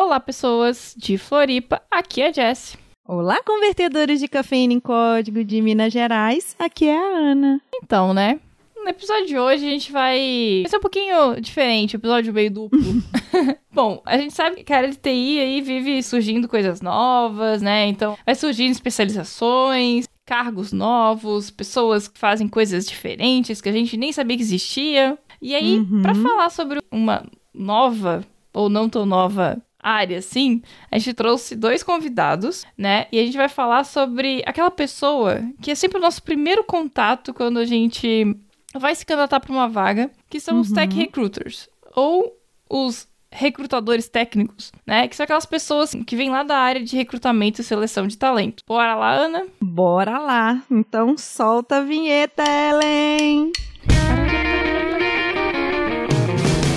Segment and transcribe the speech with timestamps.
[0.00, 2.78] Olá, pessoas de Floripa, aqui é a Jess.
[3.04, 7.60] Olá, convertedores de cafeína em código de Minas Gerais, aqui é a Ana.
[7.82, 8.38] Então, né?
[8.76, 10.60] No episódio de hoje a gente vai.
[10.62, 12.78] Vai ser um pouquinho diferente, episódio meio duplo.
[13.74, 17.88] Bom, a gente sabe que a área de TI aí vive surgindo coisas novas, né?
[17.88, 24.12] Então, vai surgindo especializações, cargos novos, pessoas que fazem coisas diferentes que a gente nem
[24.12, 25.18] sabia que existia.
[25.42, 26.02] E aí, Uhum.
[26.02, 28.24] pra falar sobre uma nova
[28.54, 33.06] ou não tão nova área, assim, a gente trouxe dois convidados, né?
[33.10, 37.32] E a gente vai falar sobre aquela pessoa que é sempre o nosso primeiro contato
[37.32, 38.36] quando a gente
[38.74, 42.36] vai se candidatar para uma vaga, que são os tech recruiters, ou
[42.68, 45.06] os recrutadores técnicos, né?
[45.06, 48.62] Que são aquelas pessoas que vêm lá da área de recrutamento e seleção de talento.
[48.66, 49.46] Bora lá, Ana?
[49.60, 50.62] Bora lá.
[50.70, 53.52] Então solta a vinheta, Ellen.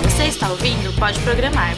[0.04, 1.74] Você está ouvindo Pode Programar.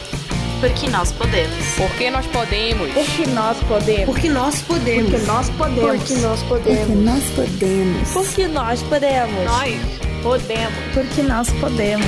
[0.65, 1.75] Porque nós podemos.
[1.77, 2.91] Porque nós podemos.
[2.91, 4.05] Porque nós podemos.
[4.05, 5.11] Porque nós podemos.
[5.11, 5.97] Porque nós podemos.
[5.99, 7.05] Porque nós Porque podemos.
[7.05, 8.11] nós podemos.
[8.11, 9.45] Porque nós podemos.
[9.45, 9.83] Nós
[10.23, 10.73] podemos.
[10.95, 12.07] Porque nós podemos.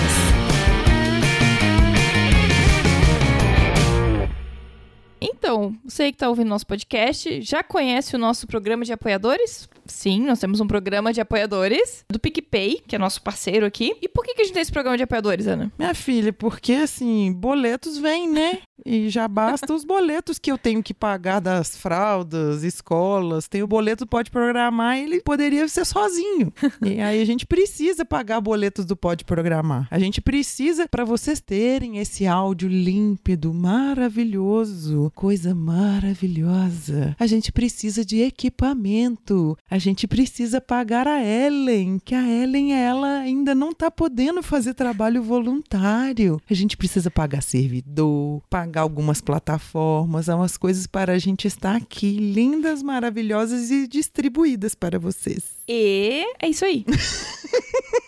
[5.22, 9.70] Então, você que tá ouvindo nosso podcast, já conhece o nosso programa de apoiadores?
[9.88, 13.96] Sim, nós temos um programa de apoiadores do PicPay, que é nosso parceiro aqui.
[14.02, 15.72] E por que, a gente tem esse programa de apoiadores, Ana?
[15.78, 18.60] Minha filha, porque assim, boletos vêm, né?
[18.86, 23.48] E já basta os boletos que eu tenho que pagar das fraldas, escolas.
[23.48, 26.54] Tem o boleto Pode Programar, ele poderia ser sozinho.
[26.86, 29.88] E aí a gente precisa pagar boletos do Pode Programar.
[29.90, 37.16] A gente precisa, para vocês terem esse áudio límpido, maravilhoso, coisa maravilhosa.
[37.20, 39.58] A gente precisa de equipamento.
[39.70, 44.74] A gente precisa pagar a Ellen, que a Ellen, ela ainda não tá podendo fazer
[44.74, 46.42] trabalho voluntário.
[46.50, 52.18] A gente precisa pagar servidor, pagar algumas plataformas, umas coisas para a gente estar aqui,
[52.18, 55.44] lindas, maravilhosas e distribuídas para vocês.
[55.68, 56.86] E é isso aí.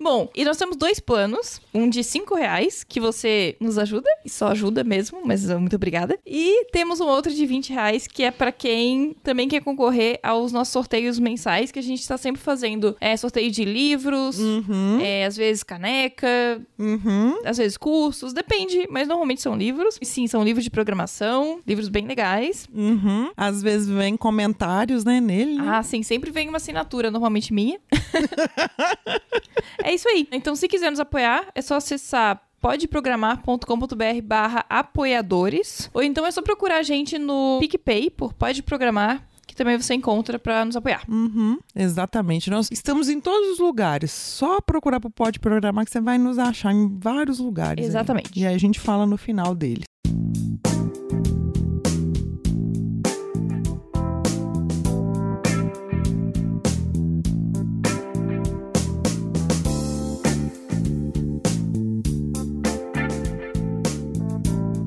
[0.00, 1.60] Bom, e nós temos dois planos.
[1.72, 6.18] Um de 5 reais, que você nos ajuda, e só ajuda mesmo, mas muito obrigada.
[6.26, 10.52] E temos um outro de 20 reais, que é pra quem também quer concorrer aos
[10.52, 12.96] nossos sorteios mensais, que a gente tá sempre fazendo.
[13.00, 17.40] É sorteio de livros, Uhum, é, às vezes caneca, uhum.
[17.44, 19.98] às vezes cursos, depende, mas normalmente são livros.
[20.00, 22.68] E sim, são livros de programação, livros bem legais.
[22.72, 23.30] Uhum.
[23.36, 25.56] Às vezes vem comentários, né, nele.
[25.56, 25.64] né?
[25.66, 27.78] Ah, sim, sempre vem uma assinatura, normalmente minha.
[29.82, 30.28] é isso aí.
[30.32, 35.90] Então, se quiser nos apoiar, é só acessar podeprogramar.com.br barra apoiadores.
[35.92, 39.94] Ou então é só procurar a gente no PicPay por Pode Programar, que também você
[39.94, 41.02] encontra pra nos apoiar.
[41.08, 42.48] Uhum, exatamente.
[42.50, 44.10] Nós estamos em todos os lugares.
[44.12, 47.84] Só procurar pro Pode Programar que você vai nos achar em vários lugares.
[47.84, 47.88] aí.
[47.88, 48.30] Exatamente.
[48.34, 49.84] E aí a gente fala no final deles.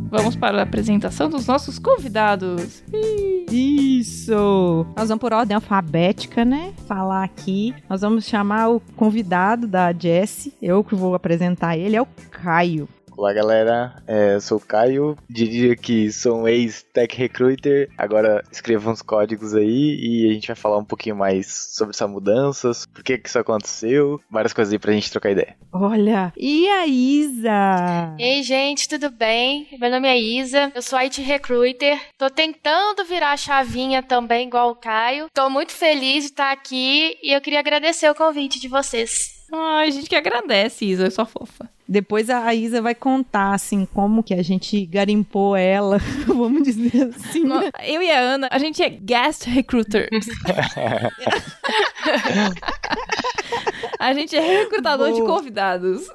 [0.09, 2.83] Vamos para a apresentação dos nossos convidados.
[3.51, 4.85] Isso!
[4.95, 6.73] Nós vamos por ordem alfabética, né?
[6.87, 7.73] Falar aqui.
[7.89, 10.53] Nós vamos chamar o convidado da Jessie.
[10.61, 12.87] Eu que vou apresentar ele, é o Caio.
[13.17, 18.91] Olá galera, é, eu sou o Caio, diria que sou um ex-tech recruiter, agora escrevo
[18.91, 23.03] uns códigos aí e a gente vai falar um pouquinho mais sobre essa mudanças, por
[23.03, 25.57] que que isso aconteceu, várias coisas aí pra gente trocar ideia.
[25.73, 26.31] Olha!
[26.37, 28.15] E a Isa?
[28.19, 29.67] Ei, gente, tudo bem?
[29.79, 31.99] Meu nome é Isa, eu sou IT Recruiter.
[32.19, 35.25] Tô tentando virar a chavinha também, igual o Caio.
[35.33, 39.09] Tô muito feliz de estar aqui e eu queria agradecer o convite de vocês.
[39.51, 41.67] Ai, a gente que agradece, Isa, é só fofa.
[41.89, 47.43] Depois a Isa vai contar, assim, como que a gente garimpou ela, vamos dizer assim.
[47.45, 50.09] No- Eu e a Ana, a gente é guest recruiters.
[53.99, 55.35] a gente é recrutador de Boa.
[55.35, 56.09] convidados.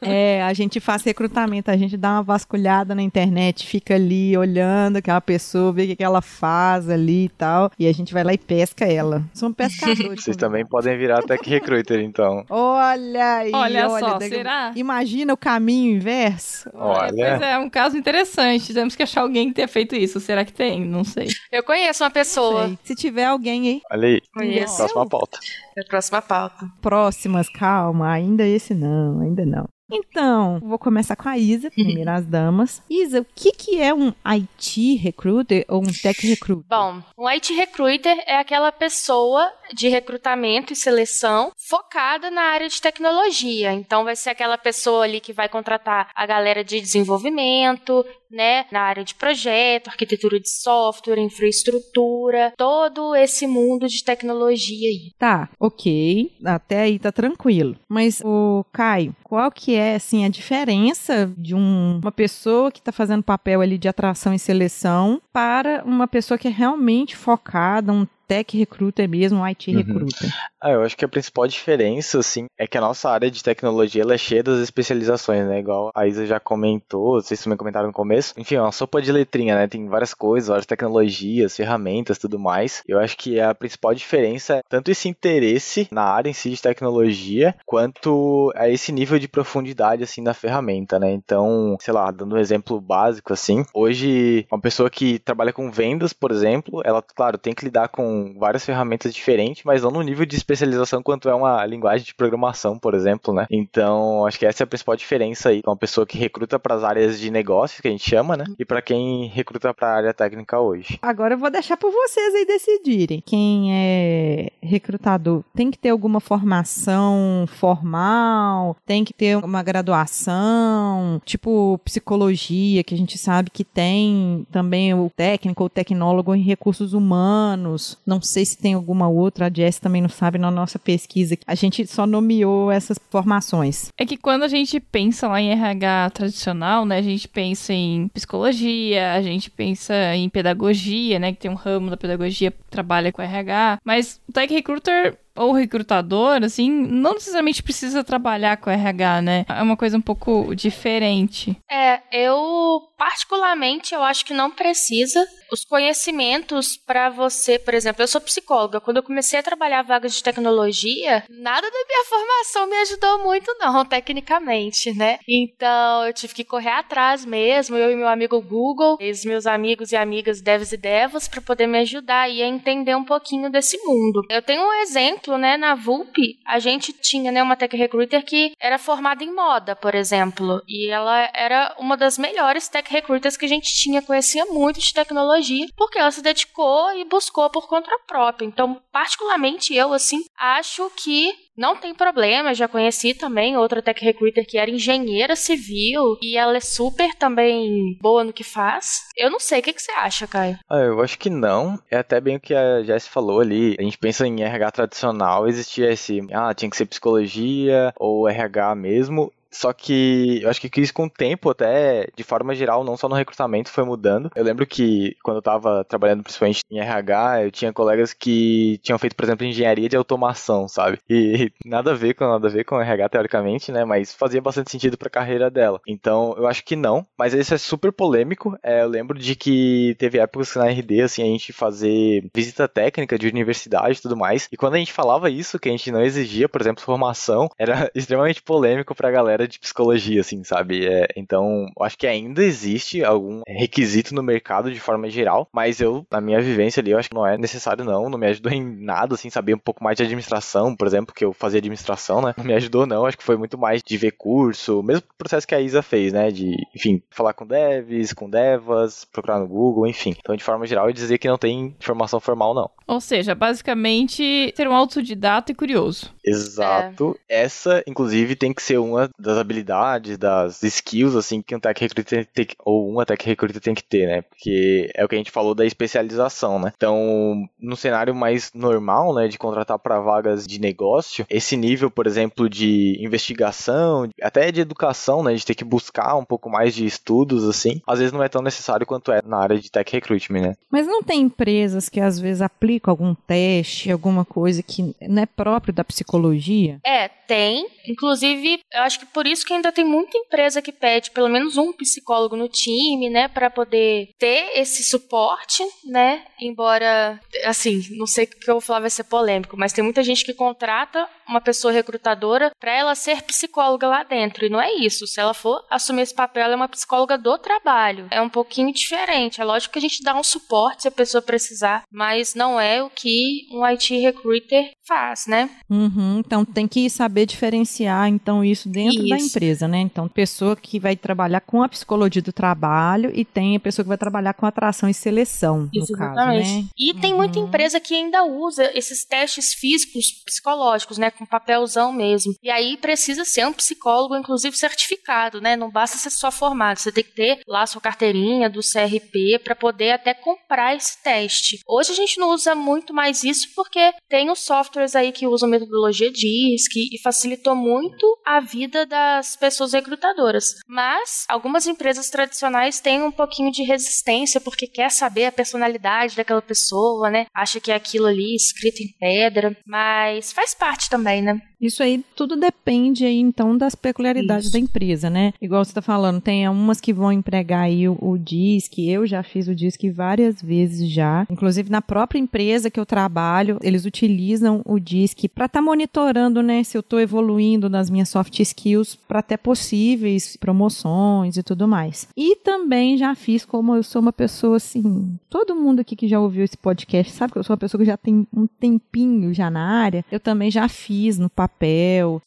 [0.00, 4.96] É, a gente faz recrutamento, a gente dá uma vasculhada na internet, fica ali olhando
[4.96, 8.24] aquela pessoa, vê o que, que ela faz ali e tal, e a gente vai
[8.24, 9.22] lá e pesca ela.
[9.34, 10.22] Somos pescadores.
[10.24, 12.44] Vocês também podem virar tech recruiter então.
[12.48, 14.72] Olha aí, Olha, olha só, daqui- será?
[14.74, 16.70] Imagina o caminho inverso.
[16.74, 17.12] Olha.
[17.12, 18.72] Pois é, um caso interessante.
[18.72, 20.20] Temos que achar alguém que tenha feito isso.
[20.20, 20.84] Será que tem?
[20.84, 21.28] Não sei.
[21.52, 22.70] Eu conheço uma pessoa.
[22.84, 24.76] Se tiver alguém aí, Olha aí, Conheço.
[24.76, 25.38] próxima pauta.
[25.76, 26.66] É a próxima pauta.
[27.00, 29.66] Próximas, calma, ainda esse não, ainda não.
[29.90, 32.82] Então, vou começar com a Isa, primeiro as damas.
[32.90, 36.66] Isa, o que, que é um IT recruiter ou um tech recruiter?
[36.68, 42.80] Bom, um IT Recruiter é aquela pessoa de recrutamento e seleção focada na área de
[42.80, 43.72] tecnologia.
[43.72, 48.82] Então vai ser aquela pessoa ali que vai contratar a galera de desenvolvimento, né, na
[48.82, 55.12] área de projeto, arquitetura de software, infraestrutura, todo esse mundo de tecnologia aí.
[55.18, 57.76] Tá, ok, até aí tá tranquilo.
[57.88, 62.92] Mas o Caio, qual que é assim a diferença de um- uma pessoa que está
[62.92, 68.06] fazendo papel ali de atração e seleção para uma pessoa que é realmente focada, um
[68.30, 69.78] tech recruiter mesmo, IT Uhum.
[69.78, 70.30] recruiter?
[70.62, 74.02] Ah, eu acho que a principal diferença, assim, é que a nossa área de tecnologia
[74.02, 75.58] ela é cheia das especializações, né?
[75.58, 78.34] Igual a Isa já comentou, vocês também comentaram no começo.
[78.36, 79.66] Enfim, é uma sopa de letrinha, né?
[79.66, 82.84] Tem várias coisas, várias tecnologias, ferramentas, tudo mais.
[82.86, 86.62] Eu acho que a principal diferença é tanto esse interesse na área em si de
[86.62, 91.10] tecnologia, quanto a esse nível de profundidade, assim, da ferramenta, né?
[91.10, 96.12] Então, sei lá, dando um exemplo básico, assim, hoje, uma pessoa que trabalha com vendas,
[96.12, 100.26] por exemplo, ela, claro, tem que lidar com várias ferramentas diferentes, mas não no nível
[100.26, 103.46] de especialização quanto é uma linguagem de programação, por exemplo, né?
[103.50, 105.62] Então, acho que essa é a principal diferença aí.
[105.66, 108.44] Uma pessoa que recruta para as áreas de negócios, que a gente chama, né?
[108.58, 110.98] E para quem recruta para a área técnica hoje.
[111.02, 113.22] Agora eu vou deixar para vocês aí decidirem.
[113.24, 121.78] Quem é recrutador tem que ter alguma formação formal, tem que ter uma graduação, tipo
[121.84, 127.98] psicologia, que a gente sabe que tem também o técnico ou tecnólogo em recursos humanos.
[128.10, 131.38] Não sei se tem alguma outra, a Jess também não sabe na nossa pesquisa.
[131.46, 133.92] A gente só nomeou essas formações.
[133.96, 138.08] É que quando a gente pensa lá em RH tradicional, né, a gente pensa em
[138.08, 143.12] psicologia, a gente pensa em pedagogia, né, que tem um ramo da pedagogia que trabalha
[143.12, 149.22] com RH, mas o tech recruiter ou recrutador, assim, não necessariamente precisa trabalhar com RH,
[149.22, 149.44] né?
[149.48, 151.56] É uma coisa um pouco diferente.
[151.70, 155.26] É, eu particularmente eu acho que não precisa.
[155.50, 158.78] Os conhecimentos para você, por exemplo, eu sou psicóloga.
[158.78, 163.56] Quando eu comecei a trabalhar vagas de tecnologia, nada da minha formação me ajudou muito
[163.58, 165.18] não, tecnicamente, né?
[165.26, 169.92] Então, eu tive que correr atrás mesmo, eu e meu amigo Google, os meus amigos
[169.92, 174.22] e amigas devs e devas para poder me ajudar e entender um pouquinho desse mundo.
[174.28, 178.52] Eu tenho um exemplo, né, na VUP, a gente tinha, né, uma tech recruiter que
[178.60, 183.44] era formada em moda, por exemplo, e ela era uma das melhores tech recruiters que
[183.44, 187.90] a gente tinha, conhecia muito de tecnologia, porque ela se dedicou e buscou por conta
[188.06, 188.46] própria.
[188.46, 194.46] Então, particularmente eu, assim, acho que não tem problema, já conheci também outra tech recruiter
[194.46, 199.02] que era engenheira civil e ela é super também boa no que faz.
[199.14, 200.58] Eu não sei, o que, que você acha, Caio?
[200.68, 201.78] Ah, eu acho que não.
[201.90, 203.76] É até bem o que a Jess falou ali.
[203.78, 208.74] A gente pensa em RH tradicional, existia esse, ah, tinha que ser psicologia ou RH
[208.74, 209.30] mesmo.
[209.52, 213.08] Só que eu acho que isso com o tempo, até de forma geral, não só
[213.08, 214.30] no recrutamento, foi mudando.
[214.34, 218.98] Eu lembro que quando eu tava trabalhando principalmente em RH, eu tinha colegas que tinham
[218.98, 220.98] feito, por exemplo, engenharia de automação, sabe?
[221.08, 223.84] E nada a ver com nada a ver com RH teoricamente, né?
[223.84, 225.80] Mas fazia bastante sentido pra carreira dela.
[225.86, 227.06] Então eu acho que não.
[227.18, 228.56] Mas isso é super polêmico.
[228.62, 233.18] É, eu lembro de que teve épocas na RD, assim, a gente fazer visita técnica
[233.18, 234.48] de universidade e tudo mais.
[234.52, 237.90] E quando a gente falava isso, que a gente não exigia, por exemplo, formação, era
[237.94, 240.86] extremamente polêmico pra galera de psicologia, assim, sabe?
[240.86, 245.80] É, então, eu acho que ainda existe algum requisito no mercado de forma geral, mas
[245.80, 248.52] eu, na minha vivência ali, eu acho que não é necessário não, não me ajudou
[248.52, 252.20] em nada, assim, saber um pouco mais de administração, por exemplo, que eu fazia administração,
[252.20, 252.34] né?
[252.36, 255.54] Não me ajudou não, acho que foi muito mais de ver curso, mesmo processo que
[255.54, 256.30] a Isa fez, né?
[256.30, 260.14] De, enfim, falar com devs, com devas, procurar no Google, enfim.
[260.18, 262.70] Então, de forma geral, eu dizer que não tem formação formal, não.
[262.86, 266.12] Ou seja, basicamente ser um autodidata e curioso.
[266.24, 267.18] Exato.
[267.28, 272.26] Essa, inclusive, tem que ser uma das habilidades, das skills, assim, que um tech recruiter
[272.26, 274.22] tem que, ou uma tech recruiter tem que ter, né?
[274.22, 276.72] Porque é o que a gente falou da especialização, né?
[276.76, 282.06] Então, no cenário mais normal, né, de contratar para vagas de negócio, esse nível, por
[282.06, 286.84] exemplo, de investigação, até de educação, né, de ter que buscar um pouco mais de
[286.84, 290.40] estudos, assim, às vezes não é tão necessário quanto é na área de tech recruitment,
[290.40, 290.54] né?
[290.70, 295.26] Mas não tem empresas que às vezes aplicam algum teste, alguma coisa que não é
[295.26, 296.80] próprio da psicologia?
[296.84, 297.68] É, tem.
[297.86, 301.58] Inclusive, eu acho que por isso que ainda tem muita empresa que pede pelo menos
[301.58, 306.24] um psicólogo no time, né, para poder ter esse suporte, né?
[306.40, 310.02] Embora, assim, não sei o que eu vou falar vai ser polêmico, mas tem muita
[310.02, 314.44] gente que contrata uma pessoa recrutadora para ela ser psicóloga lá dentro.
[314.44, 315.06] E não é isso.
[315.06, 318.08] Se ela for assumir esse papel, ela é uma psicóloga do trabalho.
[318.10, 319.40] É um pouquinho diferente.
[319.40, 322.82] É lógico que a gente dá um suporte se a pessoa precisar, mas não é
[322.82, 325.48] o que um IT recruiter faz, né?
[325.68, 329.26] Uhum, então tem que saber diferenciar então isso dentro da Isso.
[329.28, 329.78] empresa, né?
[329.78, 333.88] Então pessoa que vai trabalhar com a psicologia do trabalho e tem a pessoa que
[333.88, 336.48] vai trabalhar com atração e seleção, Isso, no caso, exatamente.
[336.48, 336.64] né?
[336.76, 337.46] E tem muita Uhum.
[337.46, 342.34] empresa que ainda usa esses testes físicos psicológicos, né, com papelzão mesmo.
[342.42, 345.54] E aí precisa ser um psicólogo, inclusive certificado, né?
[345.54, 349.38] Não basta ser só formado, você tem que ter lá a sua carteirinha do CRP
[349.44, 351.60] para poder até comprar esse teste.
[351.66, 355.48] Hoje a gente não usa muito mais isso porque tem os softwares aí que usam
[355.48, 360.54] metodologia DISC e facilitou muito a vida das pessoas recrutadoras.
[360.66, 366.40] Mas algumas empresas tradicionais têm um pouquinho de resistência porque quer saber a personalidade daquela
[366.40, 367.26] pessoa, né?
[367.34, 371.49] Acha que é aquilo ali escrito em pedra, mas faz parte também, né?
[371.60, 374.52] Isso aí tudo depende aí então das peculiaridades Isso.
[374.52, 375.32] da empresa, né?
[375.40, 379.22] Igual você tá falando, tem umas que vão empregar aí o, o DISC, eu já
[379.22, 381.26] fiz o DISC várias vezes já.
[381.30, 386.62] Inclusive na própria empresa que eu trabalho, eles utilizam o DISC para estar monitorando, né,
[386.62, 392.08] se eu tô evoluindo nas minhas soft skills para até possíveis promoções e tudo mais.
[392.16, 396.18] E também já fiz como eu sou uma pessoa assim, todo mundo aqui que já
[396.18, 399.50] ouviu esse podcast sabe que eu sou uma pessoa que já tem um tempinho já
[399.50, 400.04] na área.
[400.10, 401.49] Eu também já fiz no papel,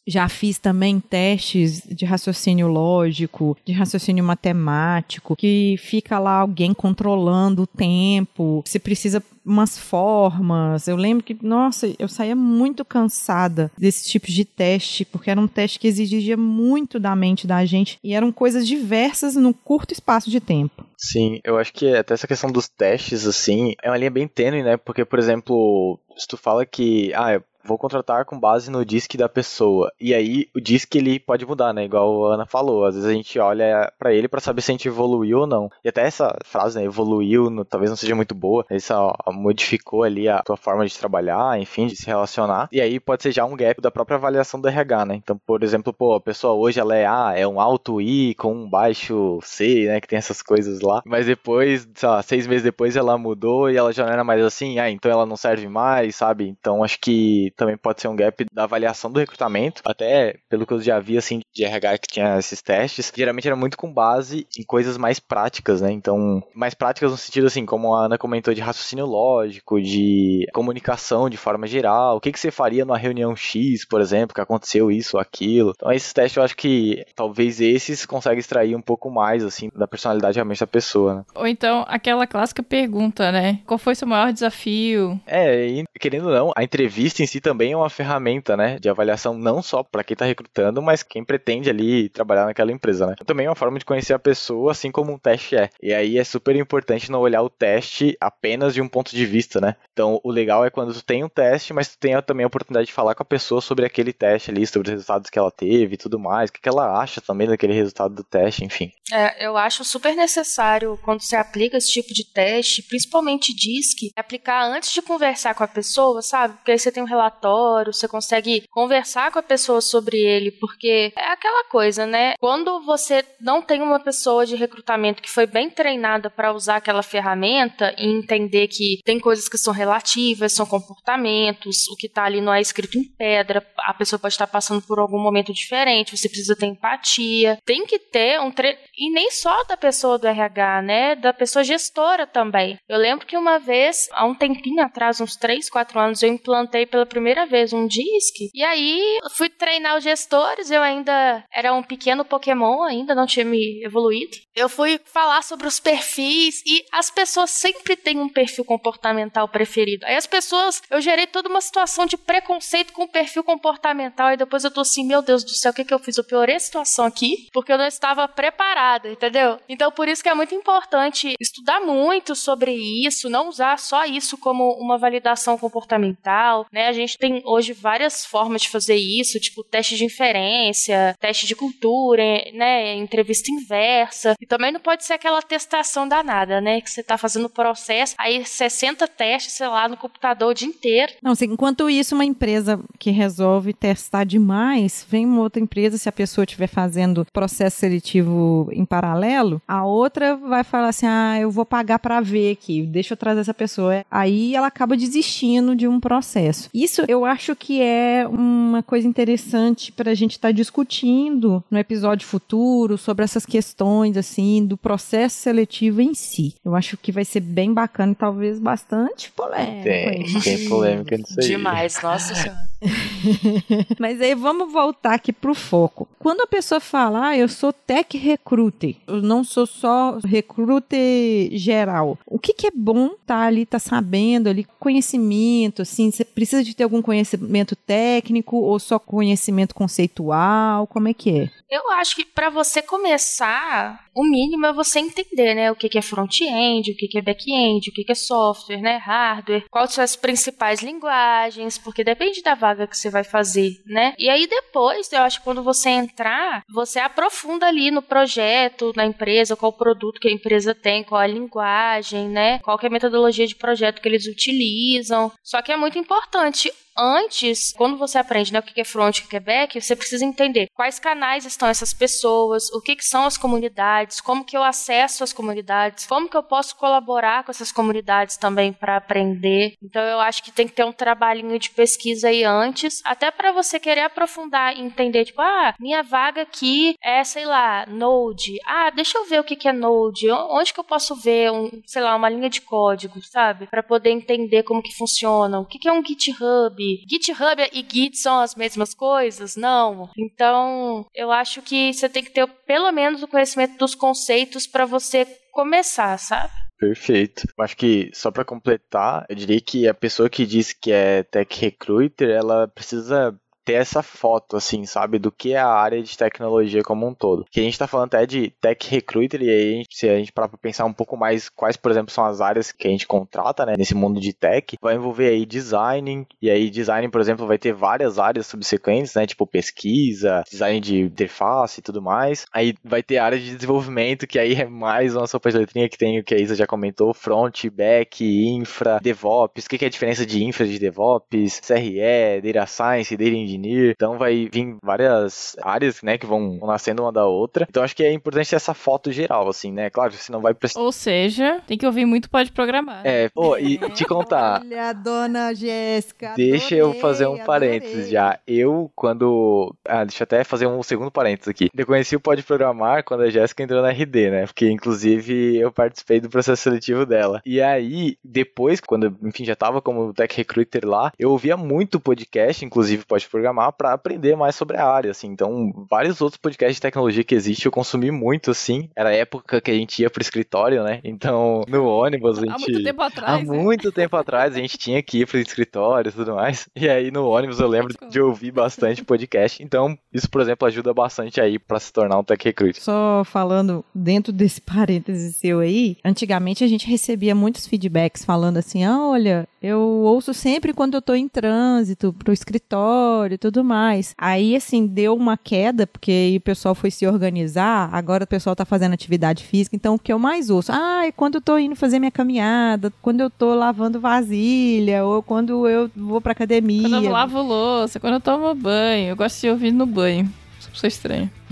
[0.06, 7.62] já fiz também testes de raciocínio lógico, de raciocínio matemático, que fica lá alguém controlando
[7.62, 10.88] o tempo, se precisa umas formas.
[10.88, 15.46] Eu lembro que, nossa, eu saía muito cansada desse tipo de teste, porque era um
[15.46, 20.30] teste que exigia muito da mente da gente e eram coisas diversas num curto espaço
[20.30, 20.84] de tempo.
[20.96, 24.62] Sim, eu acho que até essa questão dos testes, assim, é uma linha bem tênue,
[24.62, 24.76] né?
[24.76, 29.28] Porque, por exemplo, se tu fala que, ah, vou contratar com base no DISC da
[29.28, 31.84] pessoa, e aí o DISC ele pode mudar, né?
[31.84, 34.74] Igual a Ana falou, às vezes a gente olha pra ele pra saber se a
[34.74, 35.70] gente evoluiu ou não.
[35.84, 38.92] E até essa frase, né, evoluiu, no- talvez não seja muito boa, isso
[39.32, 42.68] modificou ali a tua forma de trabalhar, enfim, de se relacionar.
[42.72, 45.14] E aí pode ser já um gap da própria avaliação do RH, né?
[45.16, 48.52] Então, por exemplo, pô, a pessoa hoje ela é, ah, é um alto I com
[48.54, 51.02] um baixo C, né, que tem essas coisas lá.
[51.04, 54.42] Mas depois, sei lá, seis meses depois ela mudou e ela já não era mais
[54.44, 56.48] assim, ah, então ela não serve mais, sabe?
[56.48, 59.82] Então acho que também pode ser um gap da avaliação do recrutamento.
[59.84, 63.56] Até pelo que eu já vi, assim, de RH que tinha esses testes, geralmente era
[63.56, 65.92] muito com base em coisas mais práticas, né?
[65.92, 71.28] Então, mais práticas no sentido, assim, como a Ana comentou, de raciocínio lógico, de comunicação
[71.28, 72.16] de forma geral.
[72.16, 75.72] O que, que você faria numa reunião X, por exemplo, que aconteceu isso ou aquilo.
[75.76, 79.86] Então, esses testes eu acho que talvez esses conseguem extrair um pouco mais, assim, da
[79.86, 81.24] personalidade realmente da pessoa, né?
[81.34, 83.60] Ou então aquela clássica pergunta, né?
[83.66, 85.20] Qual foi seu maior desafio?
[85.26, 88.88] É, e querendo ou não, a entrevista em si também é uma ferramenta, né, de
[88.88, 93.14] avaliação não só para quem tá recrutando, mas quem pretende ali trabalhar naquela empresa, né?
[93.26, 95.68] Também é uma forma de conhecer a pessoa, assim como um teste é.
[95.82, 99.60] E aí é super importante não olhar o teste apenas de um ponto de vista,
[99.60, 99.76] né?
[99.92, 102.86] Então, o legal é quando tu tem um teste, mas tu tem também a oportunidade
[102.86, 105.94] de falar com a pessoa sobre aquele teste ali, sobre os resultados que ela teve
[105.94, 108.90] e tudo mais, o que ela acha também daquele resultado do teste, enfim.
[109.12, 114.64] É, eu acho super necessário quando você aplica esse tipo de teste, principalmente DISC, aplicar
[114.64, 116.54] antes de conversar com a pessoa, sabe?
[116.54, 121.12] Porque aí você tem um relatório, você consegue conversar com a pessoa sobre ele, porque
[121.16, 122.34] é aquela coisa, né?
[122.38, 127.02] Quando você não tem uma pessoa de recrutamento que foi bem treinada para usar aquela
[127.02, 132.40] ferramenta e entender que tem coisas que são relativas, são comportamentos, o que tá ali
[132.40, 136.28] não é escrito em pedra, a pessoa pode estar passando por algum momento diferente, você
[136.28, 137.58] precisa ter empatia.
[137.64, 138.78] Tem que ter um tre...
[138.96, 141.14] e nem só da pessoa do RH, né?
[141.16, 142.78] Da pessoa gestora também.
[142.88, 146.86] Eu lembro que uma vez, há um tempinho atrás, uns 3, 4 anos, eu implantei
[146.86, 148.50] pela primeira vez um DISC.
[148.52, 153.44] E aí fui treinar os gestores, eu ainda era um pequeno Pokémon, ainda não tinha
[153.44, 154.36] me evoluído.
[154.54, 160.04] Eu fui falar sobre os perfis e as pessoas sempre têm um perfil comportamental preferido.
[160.06, 164.36] Aí as pessoas, eu gerei toda uma situação de preconceito com o perfil comportamental e
[164.36, 166.16] depois eu tô assim, meu Deus do céu, o que, que eu fiz?
[166.16, 169.58] Eu piorei a situação aqui porque eu não estava preparada, entendeu?
[169.68, 174.36] Então por isso que é muito importante estudar muito sobre isso, não usar só isso
[174.38, 176.88] como uma validação comportamental, né?
[176.88, 181.54] A gente tem hoje várias formas de fazer isso, tipo teste de inferência, teste de
[181.54, 182.94] cultura, né?
[182.96, 184.34] Entrevista inversa.
[184.40, 186.80] E também não pode ser aquela testação danada, né?
[186.80, 190.68] Que você tá fazendo o processo, aí 60 testes, sei lá, no computador o dia
[190.68, 191.12] inteiro.
[191.22, 196.08] Não, assim, enquanto isso, uma empresa que resolve testar demais, vem uma outra empresa, se
[196.08, 201.50] a pessoa estiver fazendo processo seletivo em paralelo, a outra vai falar assim: ah, eu
[201.50, 204.04] vou pagar para ver aqui, deixa eu trazer essa pessoa.
[204.10, 206.68] Aí ela acaba desistindo de um processo.
[206.72, 211.62] E isso eu acho que é uma coisa interessante para a gente estar tá discutindo
[211.70, 216.54] no episódio futuro sobre essas questões assim do processo seletivo em si.
[216.64, 219.82] Eu acho que vai ser bem bacana e talvez bastante polêmico.
[219.82, 221.46] Tem, tem polêmica nisso aí.
[221.48, 222.73] Demais, nossa senhora.
[223.98, 226.08] Mas aí vamos voltar aqui pro foco.
[226.18, 232.18] Quando a pessoa fala, ah, eu sou tech recruiter, eu não sou só recruiter geral.
[232.26, 236.62] O que, que é bom estar tá ali, tá sabendo ali, conhecimento, assim, você precisa
[236.62, 240.86] de ter algum conhecimento técnico ou só conhecimento conceitual?
[240.86, 241.50] Como é que é?
[241.70, 246.02] Eu acho que para você começar, o mínimo é você entender, né, o que é
[246.02, 250.82] front-end, o que é back-end, o que é software, né, hardware, quais são as principais
[250.82, 254.14] linguagens, porque depende da vaga que você vai fazer, né?
[254.18, 259.04] E aí depois, eu acho que quando você entrar, você aprofunda ali no projeto, na
[259.04, 262.58] empresa, qual o produto que a empresa tem, qual a linguagem, né?
[262.60, 265.32] Qual é a metodologia de projeto que eles utilizam.
[265.42, 269.28] Só que é muito importante antes, quando você aprende né, o que é front o
[269.28, 273.24] que é back, você precisa entender quais canais estão essas pessoas, o que, que são
[273.24, 277.72] as comunidades, como que eu acesso as comunidades, como que eu posso colaborar com essas
[277.72, 279.74] comunidades também para aprender.
[279.82, 283.52] Então eu acho que tem que ter um trabalhinho de pesquisa aí antes, até para
[283.52, 288.58] você querer aprofundar e entender, tipo, ah, minha vaga aqui é, sei lá, Node.
[288.66, 290.30] Ah, deixa eu ver o que, que é Node.
[290.30, 293.66] Onde que eu posso ver, um, sei lá, uma linha de código, sabe?
[293.66, 295.60] Para poder entender como que funciona.
[295.60, 296.83] O que, que é um GitHub?
[297.08, 299.56] GitHub e Git são as mesmas coisas?
[299.56, 300.10] Não.
[300.16, 304.84] Então, eu acho que você tem que ter pelo menos o conhecimento dos conceitos para
[304.84, 306.52] você começar, sabe?
[306.78, 307.46] Perfeito.
[307.60, 311.58] Acho que só para completar, eu diria que a pessoa que diz que é tech
[311.60, 316.82] recruiter, ela precisa ter essa foto, assim, sabe, do que é a área de tecnologia
[316.82, 317.44] como um todo.
[317.50, 320.48] Que a gente tá falando até de tech recruiter, e aí, se a gente parar
[320.48, 323.64] pra pensar um pouco mais quais, por exemplo, são as áreas que a gente contrata,
[323.64, 327.58] né, nesse mundo de tech, vai envolver aí design, e aí design, por exemplo, vai
[327.58, 332.46] ter várias áreas subsequentes, né, tipo pesquisa, design de interface e tudo mais.
[332.52, 335.98] Aí vai ter área de desenvolvimento, que aí é mais uma sopa de letrinha que
[335.98, 339.90] tem o que a Isa já comentou, front, back, infra, DevOps, o que é a
[339.90, 343.92] diferença de infra de DevOps, CRE, Data Science, Data Engineering, Engineer.
[343.96, 347.66] Então vai vir várias áreas, né, que vão nascendo uma da outra.
[347.68, 349.90] Então acho que é importante essa foto geral, assim, né?
[349.90, 350.80] Claro, você não vai precisar.
[350.80, 353.02] Ou seja, tem que ouvir muito pode programar.
[353.04, 354.60] É, pô, e te contar.
[354.62, 356.34] Olha, dona Jéssica.
[356.36, 358.10] Deixa adorei, eu fazer um parênteses adorei.
[358.12, 358.38] já.
[358.46, 359.74] Eu, quando.
[359.86, 361.70] Ah, deixa eu até fazer um segundo parênteses aqui.
[361.76, 364.46] Eu conheci o Pode Programar quando a Jéssica entrou na RD, né?
[364.46, 367.40] Porque, inclusive, eu participei do processo seletivo dela.
[367.44, 372.64] E aí, depois, quando, enfim, já tava como Tech Recruiter lá, eu ouvia muito podcast,
[372.64, 375.28] inclusive Pode Programar programar para aprender mais sobre a área, assim.
[375.28, 378.88] Então, vários outros podcasts de tecnologia que existem eu consumi muito, assim.
[378.96, 381.00] Era a época que a gente ia pro escritório, né?
[381.04, 382.52] Então, no ônibus, a gente...
[382.52, 383.58] Há muito tempo atrás, Há né?
[383.58, 386.68] muito tempo atrás, a gente tinha que ir pro escritório e tudo mais.
[386.74, 389.62] E aí, no ônibus, eu lembro de ouvir bastante podcast.
[389.62, 392.80] Então, isso, por exemplo, ajuda bastante aí para se tornar um tech recruit.
[392.82, 398.84] Só falando dentro desse parêntese seu aí, antigamente a gente recebia muitos feedbacks falando assim:
[398.84, 404.14] ah, olha, eu ouço sempre quando eu tô em trânsito pro escritório e tudo mais.
[404.16, 408.56] Aí, assim, deu uma queda, porque aí o pessoal foi se organizar, agora o pessoal
[408.56, 410.72] tá fazendo atividade física, então o que eu mais ouço?
[410.72, 415.22] Ah, é quando eu tô indo fazer minha caminhada, quando eu tô lavando vasilha, ou
[415.22, 416.88] quando eu vou pra academia.
[416.88, 419.08] Quando eu lavo louça, quando eu tomo banho.
[419.08, 420.30] Eu gosto de ouvir no banho.
[420.74, 421.30] Sou estranho.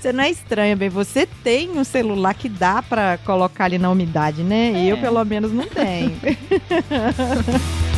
[0.00, 0.88] Você não é estranha, bem.
[0.88, 4.72] Você tem um celular que dá pra colocar ali na umidade, né?
[4.72, 4.92] É.
[4.92, 6.10] Eu, pelo menos, não tenho.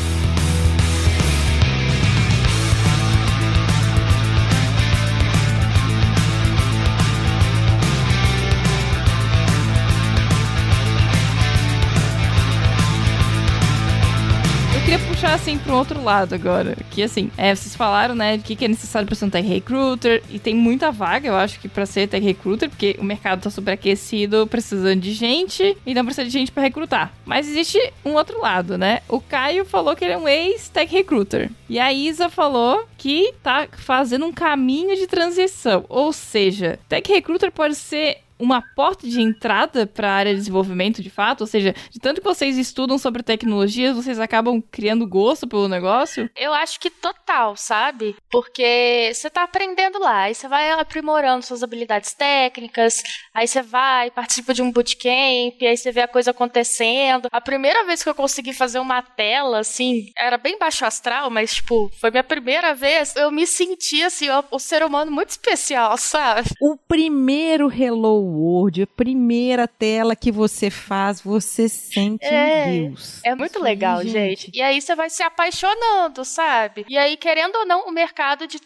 [15.34, 16.76] assim para um outro lado agora.
[16.90, 19.46] Que assim, é, vocês falaram, né, de que, que é necessário para ser um tech
[19.46, 20.22] recruiter.
[20.30, 23.50] E tem muita vaga, eu acho que para ser tech recruiter, porque o mercado tá
[23.50, 27.12] superaquecido, precisando de gente, e não precisa de gente para recrutar.
[27.24, 29.00] Mas existe um outro lado, né?
[29.08, 31.50] O Caio falou que ele é um ex-tech recruiter.
[31.68, 35.84] E a Isa falou que tá fazendo um caminho de transição.
[35.88, 41.02] Ou seja, tech recruiter pode ser uma porta de entrada para a área de desenvolvimento
[41.02, 41.42] de fato?
[41.42, 46.28] Ou seja, de tanto que vocês estudam sobre tecnologias, vocês acabam criando gosto pelo negócio?
[46.36, 48.16] Eu acho que total, sabe?
[48.30, 54.10] Porque você tá aprendendo lá, aí você vai aprimorando suas habilidades técnicas, aí você vai,
[54.10, 57.28] participa de um bootcamp, aí você vê a coisa acontecendo.
[57.30, 61.54] A primeira vez que eu consegui fazer uma tela, assim, era bem baixo astral, mas,
[61.54, 65.96] tipo, foi minha primeira vez, eu me senti, assim, o, o ser humano muito especial,
[65.96, 66.48] sabe?
[66.60, 72.64] o primeiro hello Word, a primeira tela que você faz, você sente É.
[72.66, 73.20] um Deus.
[73.24, 74.50] É muito aí, legal, gente.
[74.54, 76.84] E aí você vai se apaixonando, sabe?
[76.88, 78.58] E aí, querendo ou não, o mercado de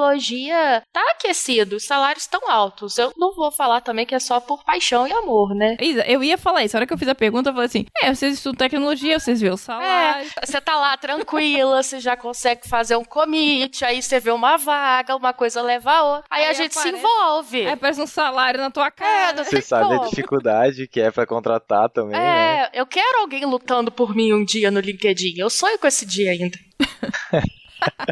[0.00, 2.98] tecnologia tá aquecido, os salários estão altos.
[2.98, 5.76] Eu não vou falar também que é só por paixão e amor, né?
[5.80, 6.76] Isa, eu ia falar isso.
[6.76, 9.40] A hora que eu fiz a pergunta, eu falei assim: é, vocês estudam tecnologia, vocês
[9.40, 10.26] vê o salário.
[10.40, 14.56] É, você tá lá tranquila, você já consegue fazer um commit, aí você vê uma
[14.56, 16.24] vaga, uma coisa leva a outra.
[16.30, 17.60] Aí, Aí a gente se aparece- envolve.
[17.66, 20.10] Aí aparece um salário na tua É, não Você sabe a como.
[20.10, 22.64] dificuldade que é pra contratar também, né?
[22.64, 25.34] É, eu quero alguém lutando por mim um dia no LinkedIn.
[25.38, 26.58] Eu sonho com esse dia ainda.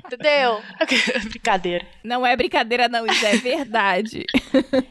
[0.07, 0.61] Entendeu?
[1.31, 1.87] Brincadeira.
[2.03, 4.25] Não é brincadeira, não, isso é verdade.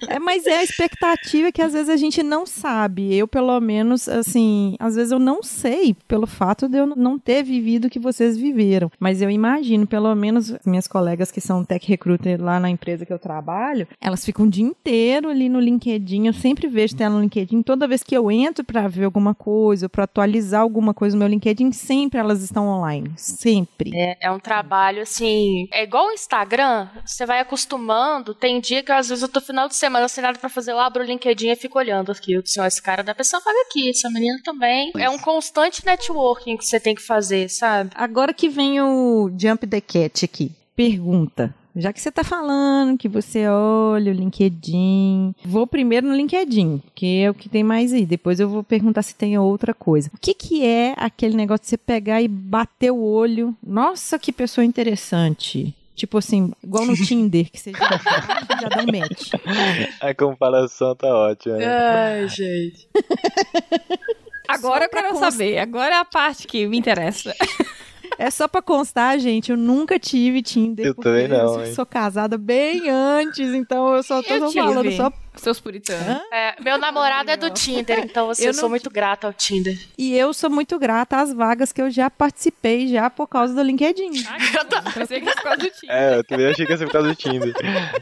[0.07, 3.15] É, mas é a expectativa que às vezes a gente não sabe.
[3.15, 7.43] Eu, pelo menos, assim, às vezes eu não sei pelo fato de eu não ter
[7.43, 8.91] vivido o que vocês viveram.
[8.99, 13.13] Mas eu imagino, pelo menos, minhas colegas que são tech recruiter lá na empresa que
[13.13, 16.27] eu trabalho, elas ficam o dia inteiro ali no LinkedIn.
[16.27, 17.61] Eu sempre vejo tela no LinkedIn.
[17.61, 21.27] Toda vez que eu entro para ver alguma coisa, para atualizar alguma coisa no meu
[21.27, 23.11] LinkedIn, sempre elas estão online.
[23.17, 23.91] Sempre.
[23.95, 24.62] É, é um trabalho
[25.01, 25.67] assim.
[25.71, 28.33] É igual o Instagram, você vai acostumando.
[28.33, 30.79] Tem dia que às vezes eu tô final de semana sem nada pra fazer, eu
[30.79, 32.33] abro o LinkedIn e fico olhando aqui.
[32.33, 34.91] Eu disse, ó, esse cara da pessoa faz aqui, essa menina também.
[34.97, 37.91] É um constante networking que você tem que fazer, sabe?
[37.95, 40.51] Agora que vem o Jump the Cat aqui.
[40.75, 41.53] Pergunta.
[41.75, 47.21] Já que você tá falando que você olha o LinkedIn, vou primeiro no LinkedIn, que
[47.21, 48.05] é o que tem mais aí.
[48.05, 50.09] Depois eu vou perguntar se tem outra coisa.
[50.13, 53.55] O que que é aquele negócio de você pegar e bater o olho?
[53.65, 55.73] Nossa, que pessoa interessante.
[55.95, 57.79] Tipo assim, igual no Tinder, que você já,
[58.61, 59.29] já dá um match.
[60.01, 61.57] A comparação tá ótima.
[61.57, 61.65] né?
[61.67, 62.87] Ai, gente.
[64.47, 65.57] Agora eu quero const- saber.
[65.59, 67.33] Agora é a parte que me interessa.
[68.23, 70.85] É só pra constar, gente, eu nunca tive Tinder.
[70.85, 71.73] Eu também não, Eu hein?
[71.73, 74.95] sou casada bem antes, então eu só tô Eu só falando tive.
[74.95, 76.21] só Seus puritanos.
[76.31, 79.33] É, meu namorado é do Tinder, então assim, Eu eu, não sou muito grata ao
[79.33, 79.77] Tinder.
[79.97, 83.61] E eu sou muito grata às vagas que eu já participei já por causa do
[83.61, 84.11] LinkedIn.
[84.27, 85.91] Ah, pensei que era por causa do time.
[85.91, 87.53] É, eu também achei que ia ser por causa do Tinder.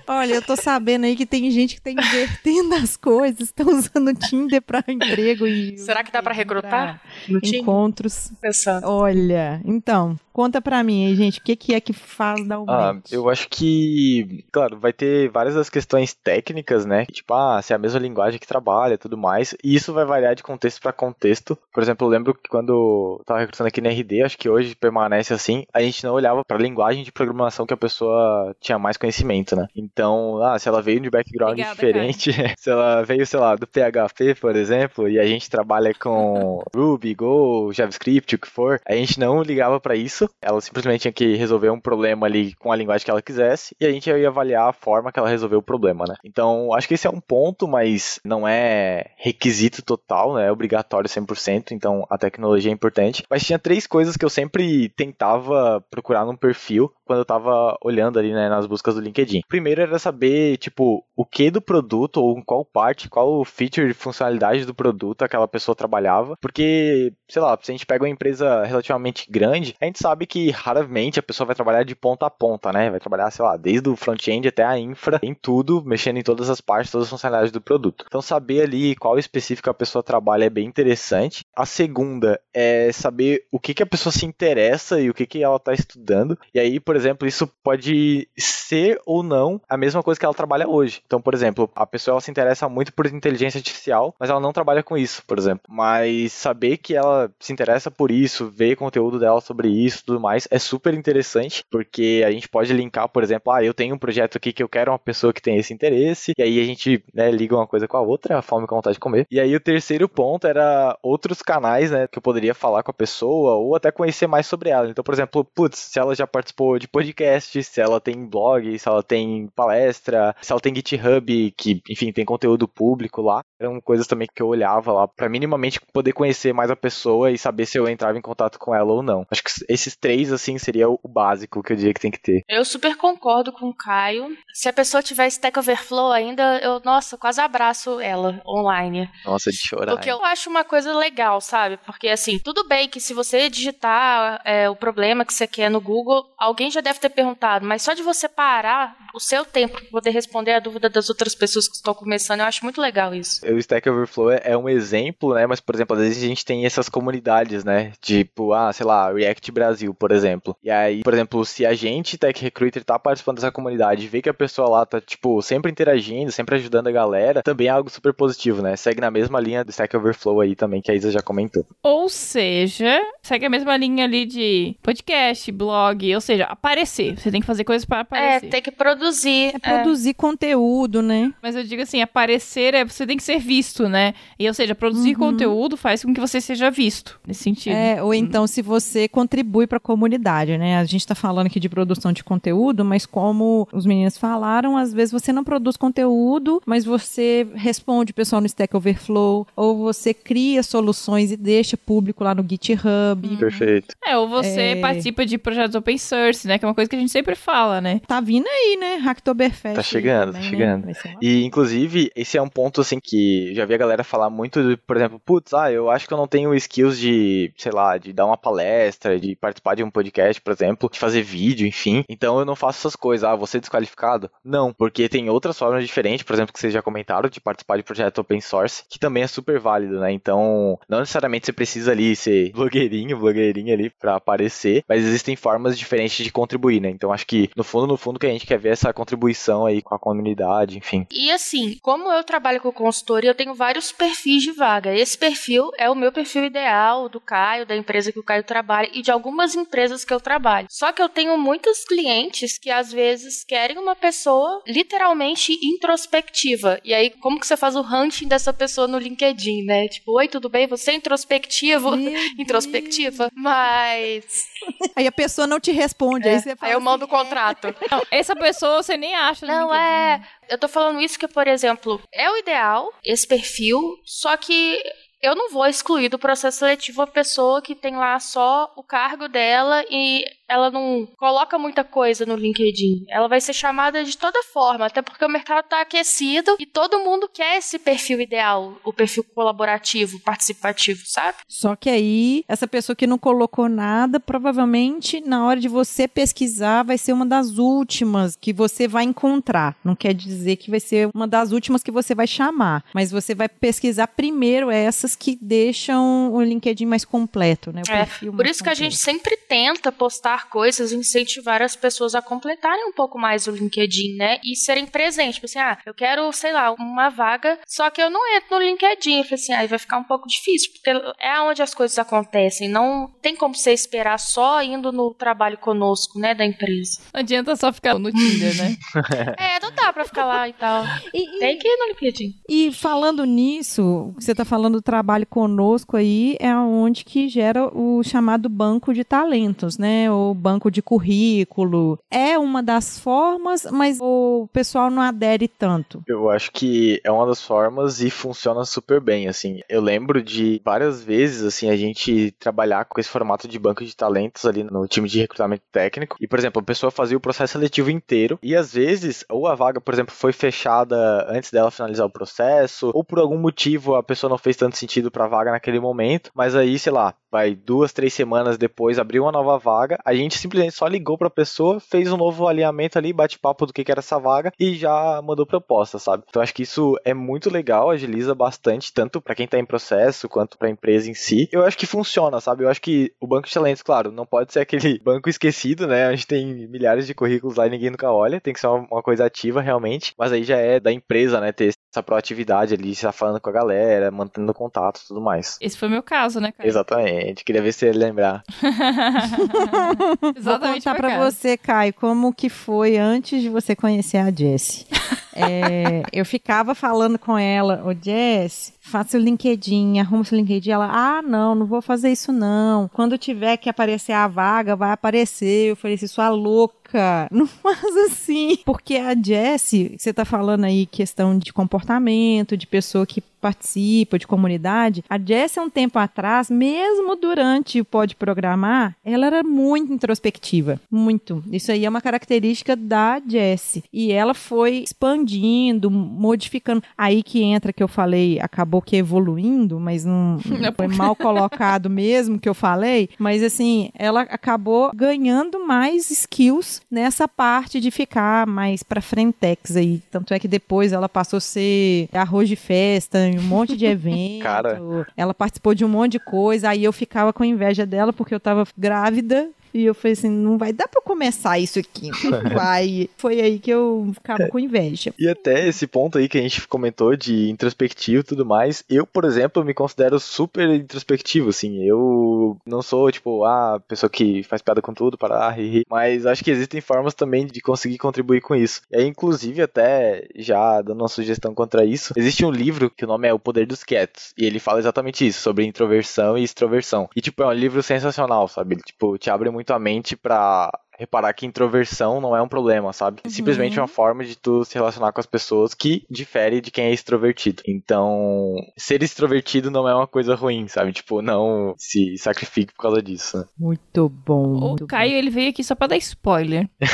[0.08, 4.10] Olha, eu tô sabendo aí que tem gente que tá invertendo as coisas, estão usando
[4.10, 7.02] o Tinder pra emprego e Será que dá pra recrutar?
[7.28, 7.62] No pra Tinder?
[7.62, 8.32] encontros.
[8.42, 8.88] Pensando.
[8.88, 12.66] Olha, então, conta pra mim aí, gente, o que que é que faz dar o
[12.70, 17.06] Ah, eu acho que, claro, vai ter várias das questões técnicas, né?
[17.06, 19.56] Tipo, ah, se é a mesma linguagem que trabalha e tudo mais.
[19.64, 21.58] E isso vai variar de contexto para contexto.
[21.74, 22.72] Por exemplo, eu lembro que quando
[23.20, 26.44] eu tava recrutando aqui na RD, acho que hoje permanece assim, a gente não olhava
[26.44, 29.68] pra linguagem de programação que a pessoa tinha mais conhecimento, né?
[29.76, 33.68] Então, ah, se ela veio de background Obrigada, diferente, se ela veio, sei lá, do
[33.68, 38.94] PHP, por exemplo, e a gente trabalha com Ruby, Go, JavaScript, o que for, a
[38.94, 40.21] gente não ligava pra isso.
[40.42, 43.86] Ela simplesmente tinha que resolver um problema ali com a linguagem que ela quisesse e
[43.86, 46.16] a gente ia avaliar a forma que ela resolveu o problema, né?
[46.24, 50.48] Então, acho que esse é um ponto, mas não é requisito total, né?
[50.48, 53.24] É obrigatório 100%, então a tecnologia é importante.
[53.30, 58.18] Mas tinha três coisas que eu sempre tentava procurar num perfil quando eu tava olhando
[58.18, 59.42] ali, né, nas buscas do LinkedIn.
[59.48, 64.66] Primeiro era saber, tipo, o que do produto ou qual parte, qual feature de funcionalidade
[64.66, 69.30] do produto aquela pessoa trabalhava, porque, sei lá, se a gente pega uma empresa relativamente
[69.30, 72.90] grande, a gente sabe que raramente a pessoa vai trabalhar de ponta a ponta, né?
[72.90, 76.50] Vai trabalhar, sei lá, desde o front-end até a infra, em tudo, mexendo em todas
[76.50, 78.06] as partes, todas as funcionalidades do produto.
[78.08, 81.46] Então, saber ali qual específico a pessoa trabalha é bem interessante.
[81.56, 85.44] A segunda é saber o que, que a pessoa se interessa e o que, que
[85.44, 86.38] ela está estudando.
[86.54, 90.68] E aí, por exemplo, isso pode ser ou não a mesma coisa que ela trabalha
[90.68, 91.02] hoje.
[91.06, 94.54] Então, por exemplo, a pessoa ela se interessa muito por inteligência artificial, mas ela não
[94.54, 95.64] trabalha com isso, por exemplo.
[95.70, 100.20] Mas saber que ela se interessa por isso, ver conteúdo dela sobre isso e tudo
[100.20, 104.00] mais, é super interessante, porque a gente pode linkar, por exemplo, ah, eu tenho um
[104.00, 107.04] projeto aqui que eu quero uma pessoa que tem esse interesse, e aí a gente
[107.14, 109.26] né, liga uma coisa com a outra, a fome com vontade de comer.
[109.30, 112.94] E aí o terceiro ponto era outros canais, né, que eu poderia falar com a
[112.94, 114.90] pessoa, ou até conhecer mais sobre ela.
[114.90, 118.88] Então, por exemplo, putz, se ela já participou de podcast, se ela tem blog, se
[118.88, 123.42] ela tem palestra, se ela tem GitHub, que, enfim, tem conteúdo público lá.
[123.60, 127.38] Eram coisas também que eu olhava lá para minimamente poder conhecer mais a pessoa e
[127.38, 129.26] saber se eu entrava em contato com ela ou não.
[129.30, 129.52] Acho que
[129.92, 132.44] esses três, assim, seria o básico que eu diria que tem que ter.
[132.48, 134.36] Eu super concordo com o Caio.
[134.54, 139.10] Se a pessoa tiver Stack Overflow ainda, eu, nossa, quase abraço ela online.
[139.26, 139.92] Nossa, de chorar.
[139.92, 141.78] Porque eu acho uma coisa legal, sabe?
[141.86, 145.82] Porque assim, tudo bem que se você digitar é, o problema que você quer no
[145.82, 149.90] Google, alguém já deve ter perguntado, mas só de você parar o seu tempo para
[149.90, 153.46] poder responder a dúvida das outras pessoas que estão começando, eu acho muito legal isso.
[153.46, 155.46] O Stack Overflow é, é um exemplo, né?
[155.46, 157.92] Mas, por exemplo, às vezes a gente tem essas comunidades, né?
[158.00, 160.56] Tipo, ah, sei lá, React Brasil Brasil, por exemplo.
[160.64, 164.30] E aí, por exemplo, se a gente, Tech Recruiter, tá participando dessa comunidade, vê que
[164.30, 168.14] a pessoa lá tá, tipo, sempre interagindo, sempre ajudando a galera, também é algo super
[168.14, 168.76] positivo, né?
[168.76, 171.66] Segue na mesma linha do Stack Overflow aí também, que a Isa já comentou.
[171.84, 177.18] Ou seja, segue a mesma linha ali de podcast, blog, ou seja, aparecer.
[177.18, 178.50] Você tem que fazer coisas para É, aparecer.
[178.50, 179.54] tem que produzir.
[179.56, 181.34] É produzir conteúdo, né?
[181.42, 184.14] Mas eu digo assim, aparecer é você tem que ser visto, né?
[184.38, 187.74] E ou seja, produzir conteúdo faz com que você seja visto nesse sentido.
[187.76, 190.78] É, ou então se você contribui para a comunidade, né?
[190.78, 194.94] A gente está falando aqui de produção de conteúdo, mas como os meninos falaram, às
[194.94, 200.14] vezes você não produz conteúdo, mas você responde o pessoal no Stack Overflow, ou você
[200.14, 203.38] cria soluções e deixa público lá no GitHub.
[203.38, 203.96] Perfeito.
[204.06, 204.76] É, ou você É.
[204.82, 206.58] participa de projetos open source, né?
[206.60, 208.02] Que é uma coisa que a gente sempre fala, né?
[208.06, 208.96] Tá vindo aí, né?
[208.96, 209.76] Hacktoberfest.
[209.78, 210.50] Tá chegando, também, tá né?
[210.50, 210.84] chegando.
[210.84, 214.62] Uma- E, inclusive, esse é um ponto, assim, que já vi a galera falar muito,
[214.62, 217.98] de, por exemplo, putz, ah, eu acho que eu não tenho skills de, sei lá,
[217.98, 222.04] de dar uma palestra, de participar de um podcast, por exemplo, de fazer vídeo, enfim.
[222.10, 223.24] Então eu não faço essas coisas.
[223.24, 224.30] Ah, você é desqualificado?
[224.44, 227.84] Não, porque tem outras formas diferentes, por exemplo, que vocês já comentaram, de participar de
[227.84, 230.12] projeto open source, que também é super válido, né?
[230.12, 235.78] Então, não necessariamente você precisa ali ser blogueirinho, blogueirinha ali pra aparecer, mas existem formas
[235.78, 236.90] diferentes de contribuir, né?
[236.90, 239.82] Então acho que, no fundo, no fundo, que a gente quer ver essa contribuição aí
[239.82, 241.06] com a comunidade, enfim.
[241.12, 244.94] E assim, como eu trabalho com consultoria, eu tenho vários perfis de vaga.
[244.94, 248.90] Esse perfil é o meu perfil ideal, do Caio, da empresa que o Caio trabalha
[248.94, 250.68] e de algumas empresas que eu trabalho.
[250.70, 256.80] Só que eu tenho muitos clientes que às vezes querem uma pessoa literalmente introspectiva.
[256.84, 259.88] E aí, como que você faz o hunting dessa pessoa no LinkedIn, né?
[259.88, 260.68] Tipo, oi, tudo bem?
[260.68, 261.96] Você é introspectivo?
[262.38, 263.30] Introspectiva?
[263.34, 264.48] Mas.
[264.96, 267.74] Aí a pessoa não te responde, aí você fala Aí eu assim, mando o contrato.
[267.90, 269.84] Não, essa pessoa você nem acha no Não, LinkedIn.
[269.84, 270.22] é.
[270.50, 274.78] Eu tô falando isso que, por exemplo, é o ideal, esse perfil, só que
[275.22, 279.28] eu não vou excluir do processo seletivo a pessoa que tem lá só o cargo
[279.28, 283.06] dela e ela não coloca muita coisa no LinkedIn.
[283.10, 287.00] Ela vai ser chamada de toda forma, até porque o mercado tá aquecido e todo
[287.00, 291.38] mundo quer esse perfil ideal, o perfil colaborativo, participativo, sabe?
[291.48, 296.84] Só que aí, essa pessoa que não colocou nada, provavelmente, na hora de você pesquisar,
[296.84, 299.76] vai ser uma das últimas que você vai encontrar.
[299.84, 303.34] Não quer dizer que vai ser uma das últimas que você vai chamar, mas você
[303.34, 307.82] vai pesquisar primeiro essas que deixam o LinkedIn mais completo, né?
[307.88, 309.04] O É, perfil Por isso que a gente completo.
[309.22, 314.40] sempre tenta postar coisas, incentivar as pessoas a completarem um pouco mais o LinkedIn, né?
[314.44, 315.36] E serem presentes.
[315.36, 318.64] Tipo assim, ah, eu quero, sei lá, uma vaga, só que eu não entro no
[318.66, 319.18] LinkedIn.
[319.20, 322.68] Eu falei assim, aí vai ficar um pouco difícil, porque é onde as coisas acontecem.
[322.70, 327.02] Não tem como você esperar só indo no trabalho conosco, né, da empresa.
[327.14, 328.76] Não adianta só ficar no Tinder, né?
[329.38, 330.84] é, não dá pra ficar lá e tal.
[331.14, 332.34] E- e- Tem que ir no LinkedIn.
[332.50, 338.04] E falando nisso, você está falando do trabalho conosco aí, é onde que gera o
[338.04, 340.10] chamado banco de talentos, né?
[340.34, 342.00] Banco de currículo.
[342.10, 346.04] É uma das formas, mas o pessoal não adere tanto.
[346.08, 349.62] Eu acho que é uma das formas e funciona super bem, assim.
[349.70, 353.96] Eu lembro de várias vezes, assim, a gente trabalhar com esse formato de banco de
[353.96, 356.18] talentos ali no time de recrutamento técnico.
[356.20, 359.56] E, por exemplo, a pessoa fazia o processo seletivo inteiro e às vezes, ou a
[359.56, 364.04] vaga, por exemplo, foi fechada antes dela finalizar o processo, ou por algum motivo a
[364.04, 367.94] pessoa não fez tanto sentido pra vaga naquele momento, mas aí, sei lá, vai duas,
[367.94, 372.12] três semanas depois abriu uma nova vaga, a gente simplesmente só ligou pra pessoa, fez
[372.12, 375.98] um novo alinhamento ali, bate-papo do que, que era essa vaga e já mandou proposta,
[375.98, 376.24] sabe?
[376.28, 380.30] Então acho que isso é muito legal, agiliza bastante, tanto pra quem tá em processo
[380.30, 381.50] quanto pra empresa em si.
[381.52, 382.64] Eu acho que funciona, sabe?
[382.64, 386.06] Eu acho que o banco de talentos, claro, não pode ser aquele banco esquecido, né?
[386.06, 389.02] A gente tem milhares de currículos lá e ninguém nunca olha, tem que ser uma,
[389.02, 393.12] coisa ativa realmente, mas aí já é da empresa, né, ter essa proatividade ali, estar
[393.12, 395.58] falando com a galera, mantendo contato e tudo mais.
[395.60, 396.68] Esse foi o meu caso, né, cara?
[396.68, 398.44] Exatamente, queria ver se ele lembrar.
[400.22, 400.84] Vou Exatamente.
[400.84, 401.36] contar foi pra caso.
[401.36, 404.86] você, Caio, como que foi antes de você conhecer a Jessie.
[405.34, 410.72] É, eu ficava falando com ela, ô Jess, faça o LinkedIn, arruma seu LinkedIn.
[410.72, 412.90] Ela, ah, não, não vou fazer isso não.
[412.94, 415.70] Quando tiver que aparecer a vaga, vai aparecer.
[415.70, 416.76] Eu falei assim, sua louca,
[417.32, 418.58] não faz assim.
[418.66, 424.28] Porque a Jessie, você tá falando aí questão de comportamento, de pessoa que participa, de
[424.28, 425.04] comunidade.
[425.10, 430.80] A Jessie, há um tempo atrás, mesmo durante o Pode Programar, ela era muito introspectiva.
[430.90, 431.44] Muito.
[431.52, 433.84] Isso aí é uma característica da Jessie.
[433.92, 436.84] E ela foi expandindo, modificando.
[436.96, 441.90] Aí que entra que eu falei, acabou que evoluindo, mas não, não foi mal colocado
[441.90, 443.10] mesmo que eu falei.
[443.18, 450.02] Mas assim, ela acabou ganhando mais skills nessa parte de ficar mais pra frentex aí.
[450.12, 453.86] Tanto é que depois ela passou a ser arroz de festa em um monte de
[453.88, 454.44] evento.
[454.44, 454.82] Cara.
[455.16, 456.70] Ela participou de um monte de coisa.
[456.70, 460.58] Aí eu ficava com inveja dela porque eu tava grávida E eu falei assim, não
[460.58, 462.10] vai dar pra começar isso aqui.
[462.54, 463.10] Vai.
[463.18, 465.14] Foi aí que eu ficava com inveja.
[465.18, 469.06] E até esse ponto aí que a gente comentou de introspectivo e tudo mais, eu,
[469.06, 471.84] por exemplo, me considero super introspectivo, assim.
[471.84, 475.86] Eu não sou, tipo, a pessoa que faz piada com tudo, para rir, rir.
[475.90, 478.82] Mas acho que existem formas também de conseguir contribuir com isso.
[478.92, 483.08] E aí, inclusive, até já dando uma sugestão contra isso, existe um livro que o
[483.08, 484.34] nome é O Poder dos Quietos.
[484.38, 487.10] E ele fala exatamente isso, sobre introversão e extroversão.
[487.16, 488.76] E, tipo, é um livro sensacional, sabe?
[488.76, 490.72] Ele, tipo, te abre muito a mente pra
[491.02, 493.22] reparar que introversão não é um problema, sabe?
[493.26, 493.32] Uhum.
[493.32, 496.94] Simplesmente uma forma de tu se relacionar com as pessoas que difere de quem é
[496.94, 497.64] extrovertido.
[497.68, 500.94] Então, ser extrovertido não é uma coisa ruim, sabe?
[500.94, 503.40] Tipo, não se sacrifique por causa disso.
[503.40, 503.46] né?
[503.58, 504.44] Muito bom.
[504.44, 506.70] O muito Caio, ele veio aqui só pra dar spoiler.
[506.80, 506.88] bom.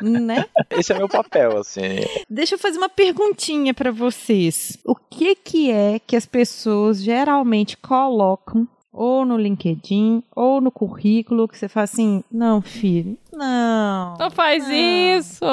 [0.20, 0.44] Né?
[0.70, 1.80] Esse é meu papel, assim.
[2.28, 4.78] Deixa eu fazer uma perguntinha pra vocês.
[4.84, 11.48] O que que é que as pessoas geralmente colocam ou no LinkedIn ou no currículo
[11.48, 14.16] que você fala assim, não, filho, não.
[14.18, 14.74] Não faz Não.
[14.74, 15.44] isso!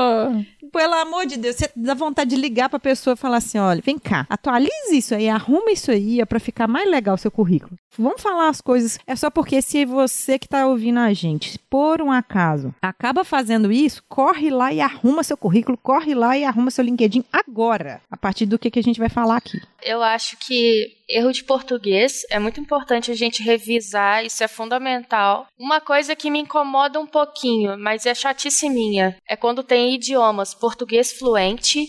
[0.71, 3.81] Pelo amor de Deus, você dá vontade de ligar pra pessoa e falar assim: olha,
[3.81, 7.31] vem cá, atualize isso aí, arruma isso aí, é pra ficar mais legal o seu
[7.31, 7.77] currículo.
[7.97, 8.99] Vamos falar as coisas.
[9.07, 13.71] É só porque se você que tá ouvindo a gente, por um acaso, acaba fazendo
[13.71, 18.15] isso, corre lá e arruma seu currículo, corre lá e arruma seu LinkedIn agora, a
[18.17, 19.59] partir do que, que a gente vai falar aqui.
[19.83, 25.47] Eu acho que erro de português é muito importante a gente revisar, isso é fundamental.
[25.57, 30.53] Uma coisa que me incomoda um pouquinho, mas é chatice minha, é quando tem idiomas
[30.53, 31.87] português fluente,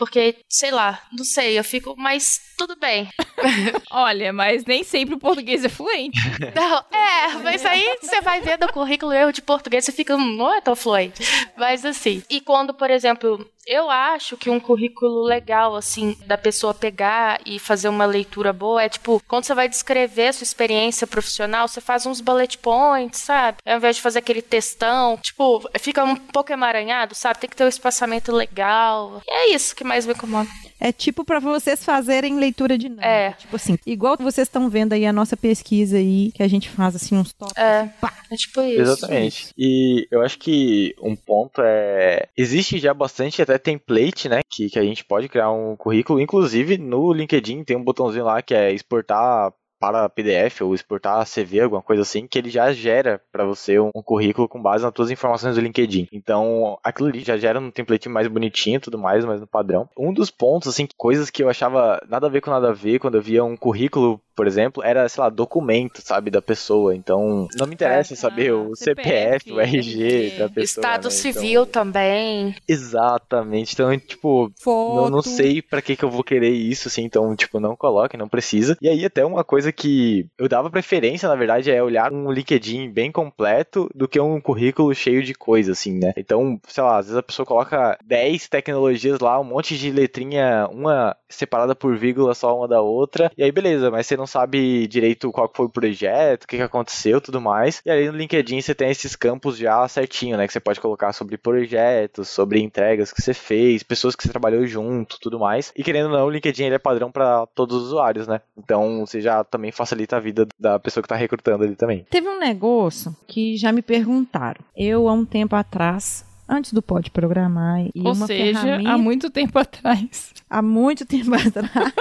[0.00, 3.06] porque, sei lá, não sei, eu fico, mas tudo bem.
[3.92, 6.18] Olha, mas nem sempre o português é fluente.
[6.56, 10.36] Não, é, mas aí você vai ver no currículo erro de português, você fica, "Hum,
[10.36, 11.22] não é tão fluente.
[11.54, 16.74] Mas assim, e quando, por exemplo, eu acho que um currículo legal, assim, da pessoa
[16.74, 21.06] pegar e fazer uma leitura boa é tipo, quando você vai descrever a sua experiência
[21.06, 23.58] profissional, você faz uns bullet points, sabe?
[23.64, 27.38] Ao invés de fazer aquele textão, tipo, fica um pouco emaranhado, sabe?
[27.38, 29.22] Tem que ter um espaçamento legal.
[29.26, 30.48] E é isso que mais me incomoda.
[30.80, 33.06] É tipo pra vocês fazerem leitura dinâmica.
[33.06, 33.32] É.
[33.32, 36.96] Tipo assim, igual vocês estão vendo aí a nossa pesquisa aí, que a gente faz
[36.96, 37.62] assim uns tópicos.
[37.62, 37.90] É,
[38.30, 38.80] é tipo isso.
[38.80, 39.52] Exatamente.
[39.58, 42.28] E eu acho que um ponto é.
[42.36, 44.40] Existe já bastante até template, né?
[44.48, 46.20] Que, que a gente pode criar um currículo.
[46.20, 51.60] Inclusive no LinkedIn tem um botãozinho lá que é exportar para PDF ou exportar CV,
[51.60, 54.92] alguma coisa assim, que ele já gera para você um, um currículo com base nas
[54.94, 56.06] suas informações do LinkedIn.
[56.12, 59.88] Então, aquilo ali já gera um template mais bonitinho e tudo mais, mas no padrão.
[59.96, 62.98] Um dos pontos, assim, coisas que eu achava nada a ver com nada a ver
[62.98, 66.96] quando eu via um currículo, por exemplo, era, sei lá, documento, sabe, da pessoa.
[66.96, 70.82] Então, não me interessa saber o CPF, o RG da pessoa.
[70.82, 71.10] Estado né?
[71.10, 72.54] civil Então, também.
[72.66, 73.74] exatamente.
[73.74, 77.60] Então, tipo, não, não sei pra que que eu vou querer isso, assim, então, tipo,
[77.60, 78.78] não coloque, não precisa.
[78.80, 82.90] E aí, até uma coisa que eu dava preferência, na verdade, é olhar um LinkedIn
[82.90, 86.14] bem completo do que um currículo cheio de coisa, assim, né?
[86.16, 90.66] Então, sei lá, às vezes a pessoa coloca 10 tecnologias lá, um monte de letrinha,
[90.72, 94.86] uma separada por vírgula só uma da outra, e aí beleza, mas você não sabe
[94.86, 97.82] direito qual foi o projeto, o que, que aconteceu, tudo mais.
[97.84, 100.46] E aí no LinkedIn você tem esses campos já certinho, né?
[100.46, 104.66] Que você pode colocar sobre projetos, sobre entregas que você fez, pessoas que você trabalhou
[104.66, 105.72] junto, tudo mais.
[105.76, 108.40] E querendo ou não, o LinkedIn ele é padrão para todos os usuários, né?
[108.56, 112.06] Então você já também facilita a vida da pessoa que tá recrutando ali também.
[112.10, 114.60] Teve um negócio que já me perguntaram.
[114.76, 118.90] Eu, há um tempo atrás, antes do Pode Programar, e Ou uma seja, ferramenta...
[118.90, 120.32] há muito tempo atrás.
[120.48, 121.94] há muito tempo atrás.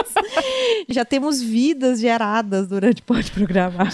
[0.89, 3.93] Já temos vidas geradas durante Pode Programar.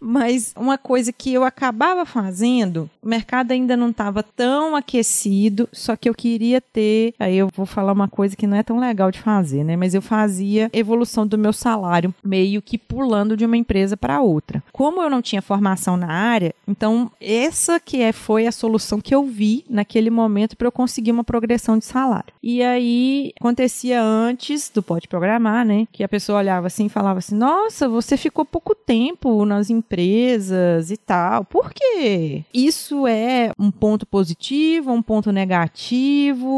[0.00, 5.96] Mas uma coisa que eu acabava fazendo, o mercado ainda não estava tão aquecido, só
[5.96, 7.14] que eu queria ter.
[7.18, 9.76] Aí eu vou falar uma coisa que não é tão legal de fazer, né?
[9.76, 14.62] Mas eu fazia evolução do meu salário, meio que pulando de uma empresa para outra.
[14.72, 19.14] Como eu não tinha formação na área, então essa que é, foi a solução que
[19.14, 22.34] eu vi naquele momento para eu conseguir uma progressão de salário.
[22.42, 25.86] E aí acontecia antes do Pode Programar, né?
[25.92, 30.90] Que a pessoa olhava assim e falava assim: Nossa, você ficou pouco tempo nas empresas
[30.90, 31.44] e tal.
[31.44, 32.44] Por quê?
[32.52, 36.48] Isso é um ponto positivo, um ponto negativo,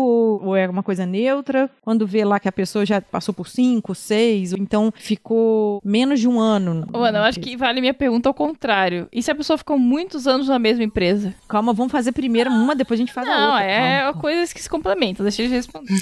[0.42, 1.70] ou é uma coisa neutra?
[1.82, 6.28] Quando vê lá que a pessoa já passou por cinco, seis, então ficou menos de
[6.28, 6.86] um ano.
[6.92, 9.06] Ô, Ana, eu acho que vale minha pergunta ao contrário.
[9.12, 11.34] E se a pessoa ficou muitos anos na mesma empresa?
[11.46, 13.64] Calma, vamos fazer primeiro uma, depois a gente faz a Não, outra.
[13.64, 14.20] é Calma.
[14.20, 15.24] coisas que se complementam.
[15.24, 15.92] Deixa eu responder.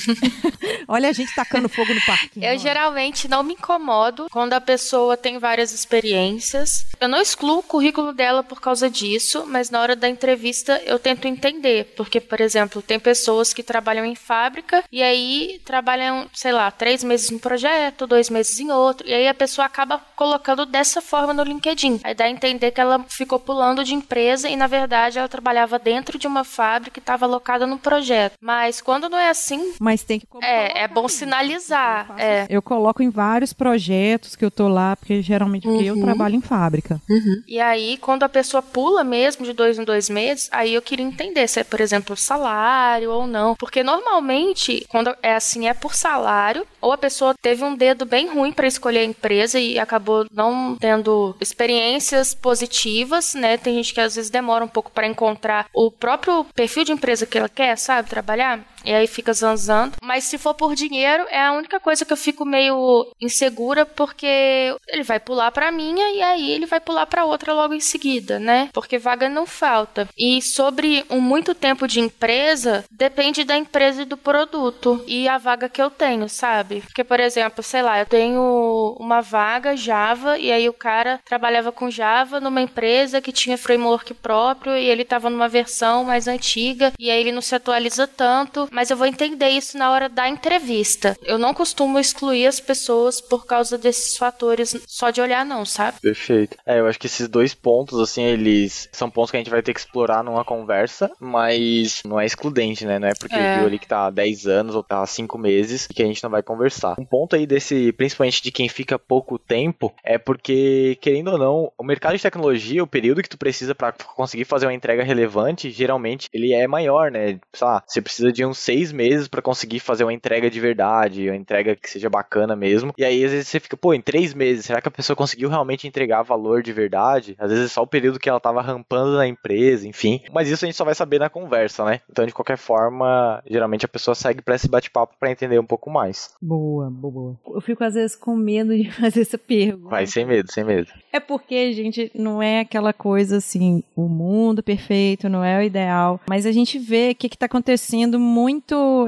[0.89, 2.45] Olha a gente tacando fogo no parquinho.
[2.47, 2.59] Eu ó.
[2.59, 6.87] geralmente não me incomodo quando a pessoa tem várias experiências.
[7.01, 10.99] Eu não excluo o currículo dela por causa disso, mas na hora da entrevista eu
[10.99, 11.93] tento entender.
[11.97, 17.03] Porque, por exemplo, tem pessoas que trabalham em fábrica e aí trabalham, sei lá, três
[17.03, 21.01] meses em um projeto, dois meses em outro, e aí a pessoa acaba colocando dessa
[21.01, 22.01] forma no LinkedIn.
[22.05, 25.79] Aí dá a entender que ela ficou pulando de empresa e, na verdade, ela trabalhava
[25.79, 28.35] dentro de uma fábrica e estava alocada no projeto.
[28.41, 32.15] Mas quando não é assim, Mas tem que é, é bom sinalizar.
[32.19, 32.47] É.
[32.49, 36.03] Eu coloco em vários projetos que eu tô lá, porque geralmente porque eu Uhum.
[36.03, 37.01] trabalho em fábrica.
[37.47, 41.05] E aí, quando a pessoa pula mesmo de dois em dois meses, aí eu queria
[41.05, 43.55] entender se é, por exemplo, salário ou não.
[43.57, 48.29] Porque normalmente, quando é assim, é por salário, ou a pessoa teve um dedo bem
[48.29, 53.57] ruim para escolher a empresa e acabou não tendo experiências positivas, né?
[53.57, 57.27] Tem gente que às vezes demora um pouco para encontrar o próprio perfil de empresa
[57.27, 58.61] que ela quer, sabe, trabalhar.
[58.87, 59.97] E aí fica zanzando.
[60.03, 64.75] Mas se for por dinheiro, é a única coisa que eu fico meio insegura, porque
[64.89, 68.39] ele vai pular pra minha e aí ele vai pular pra outra logo em seguida,
[68.39, 68.71] né?
[68.73, 70.09] Porque vaga não falta.
[70.17, 75.39] E sobre um muito tempo de empresa, depende da empresa e do produto e a
[75.39, 76.83] vaga que eu tenho, sabe?
[76.83, 81.73] Porque, por exemplo, sei lá, eu tenho uma vaga Java e aí o cara trabalhava
[81.73, 86.93] com Java numa empresa que tinha framework próprio e ele tava numa versão mais antiga
[86.99, 90.29] e aí ele não se atualiza tanto, mas eu vou entender isso na hora da
[90.29, 91.17] entrevista.
[91.23, 95.99] Eu não costumo excluir as pessoas por causa desses fatores só de olhar não, sabe?
[96.03, 96.59] Perfeito.
[96.67, 99.63] É, eu acho que esses dois pontos, assim, eles são pontos que a gente vai
[99.63, 102.99] ter que explorar numa conversa, mas não é excludente, né?
[102.99, 103.55] Não é porque É.
[103.55, 106.23] viu ali que tá há 10 anos ou tá há 5 meses que a gente
[106.23, 106.97] não vai conversar.
[107.01, 111.73] Um ponto aí desse, principalmente de quem fica pouco tempo, é porque, querendo ou não,
[111.79, 115.71] o mercado de tecnologia, o período que tu precisa pra conseguir fazer uma entrega relevante,
[115.71, 117.39] geralmente ele é maior, né?
[117.55, 121.29] Sei lá, você precisa de uns seis meses pra conseguir fazer uma entrega de verdade,
[121.29, 122.93] uma entrega que seja bacana mesmo.
[122.99, 125.49] E aí, às vezes, você fica, pô, em três meses, será que a pessoa conseguiu
[125.49, 127.37] realmente entregar valor de verdade?
[127.39, 130.21] Às vezes é só o período que ela tava rampando na empresa, enfim.
[130.33, 132.01] Mas isso a gente só vai saber na conversa, né?
[132.11, 135.89] Então, de qualquer forma, geralmente a pessoa segue pra esse bate-papo pra entender um pouco
[135.89, 136.35] mais.
[136.43, 137.39] Boa, boa.
[137.47, 139.91] Eu fico às vezes com medo de fazer essa pergunta.
[139.91, 140.89] Vai sem medo, sem medo.
[141.13, 146.21] É porque, gente, não é aquela coisa assim, o mundo perfeito, não é o ideal.
[146.29, 148.46] Mas a gente vê que que tá acontecendo muito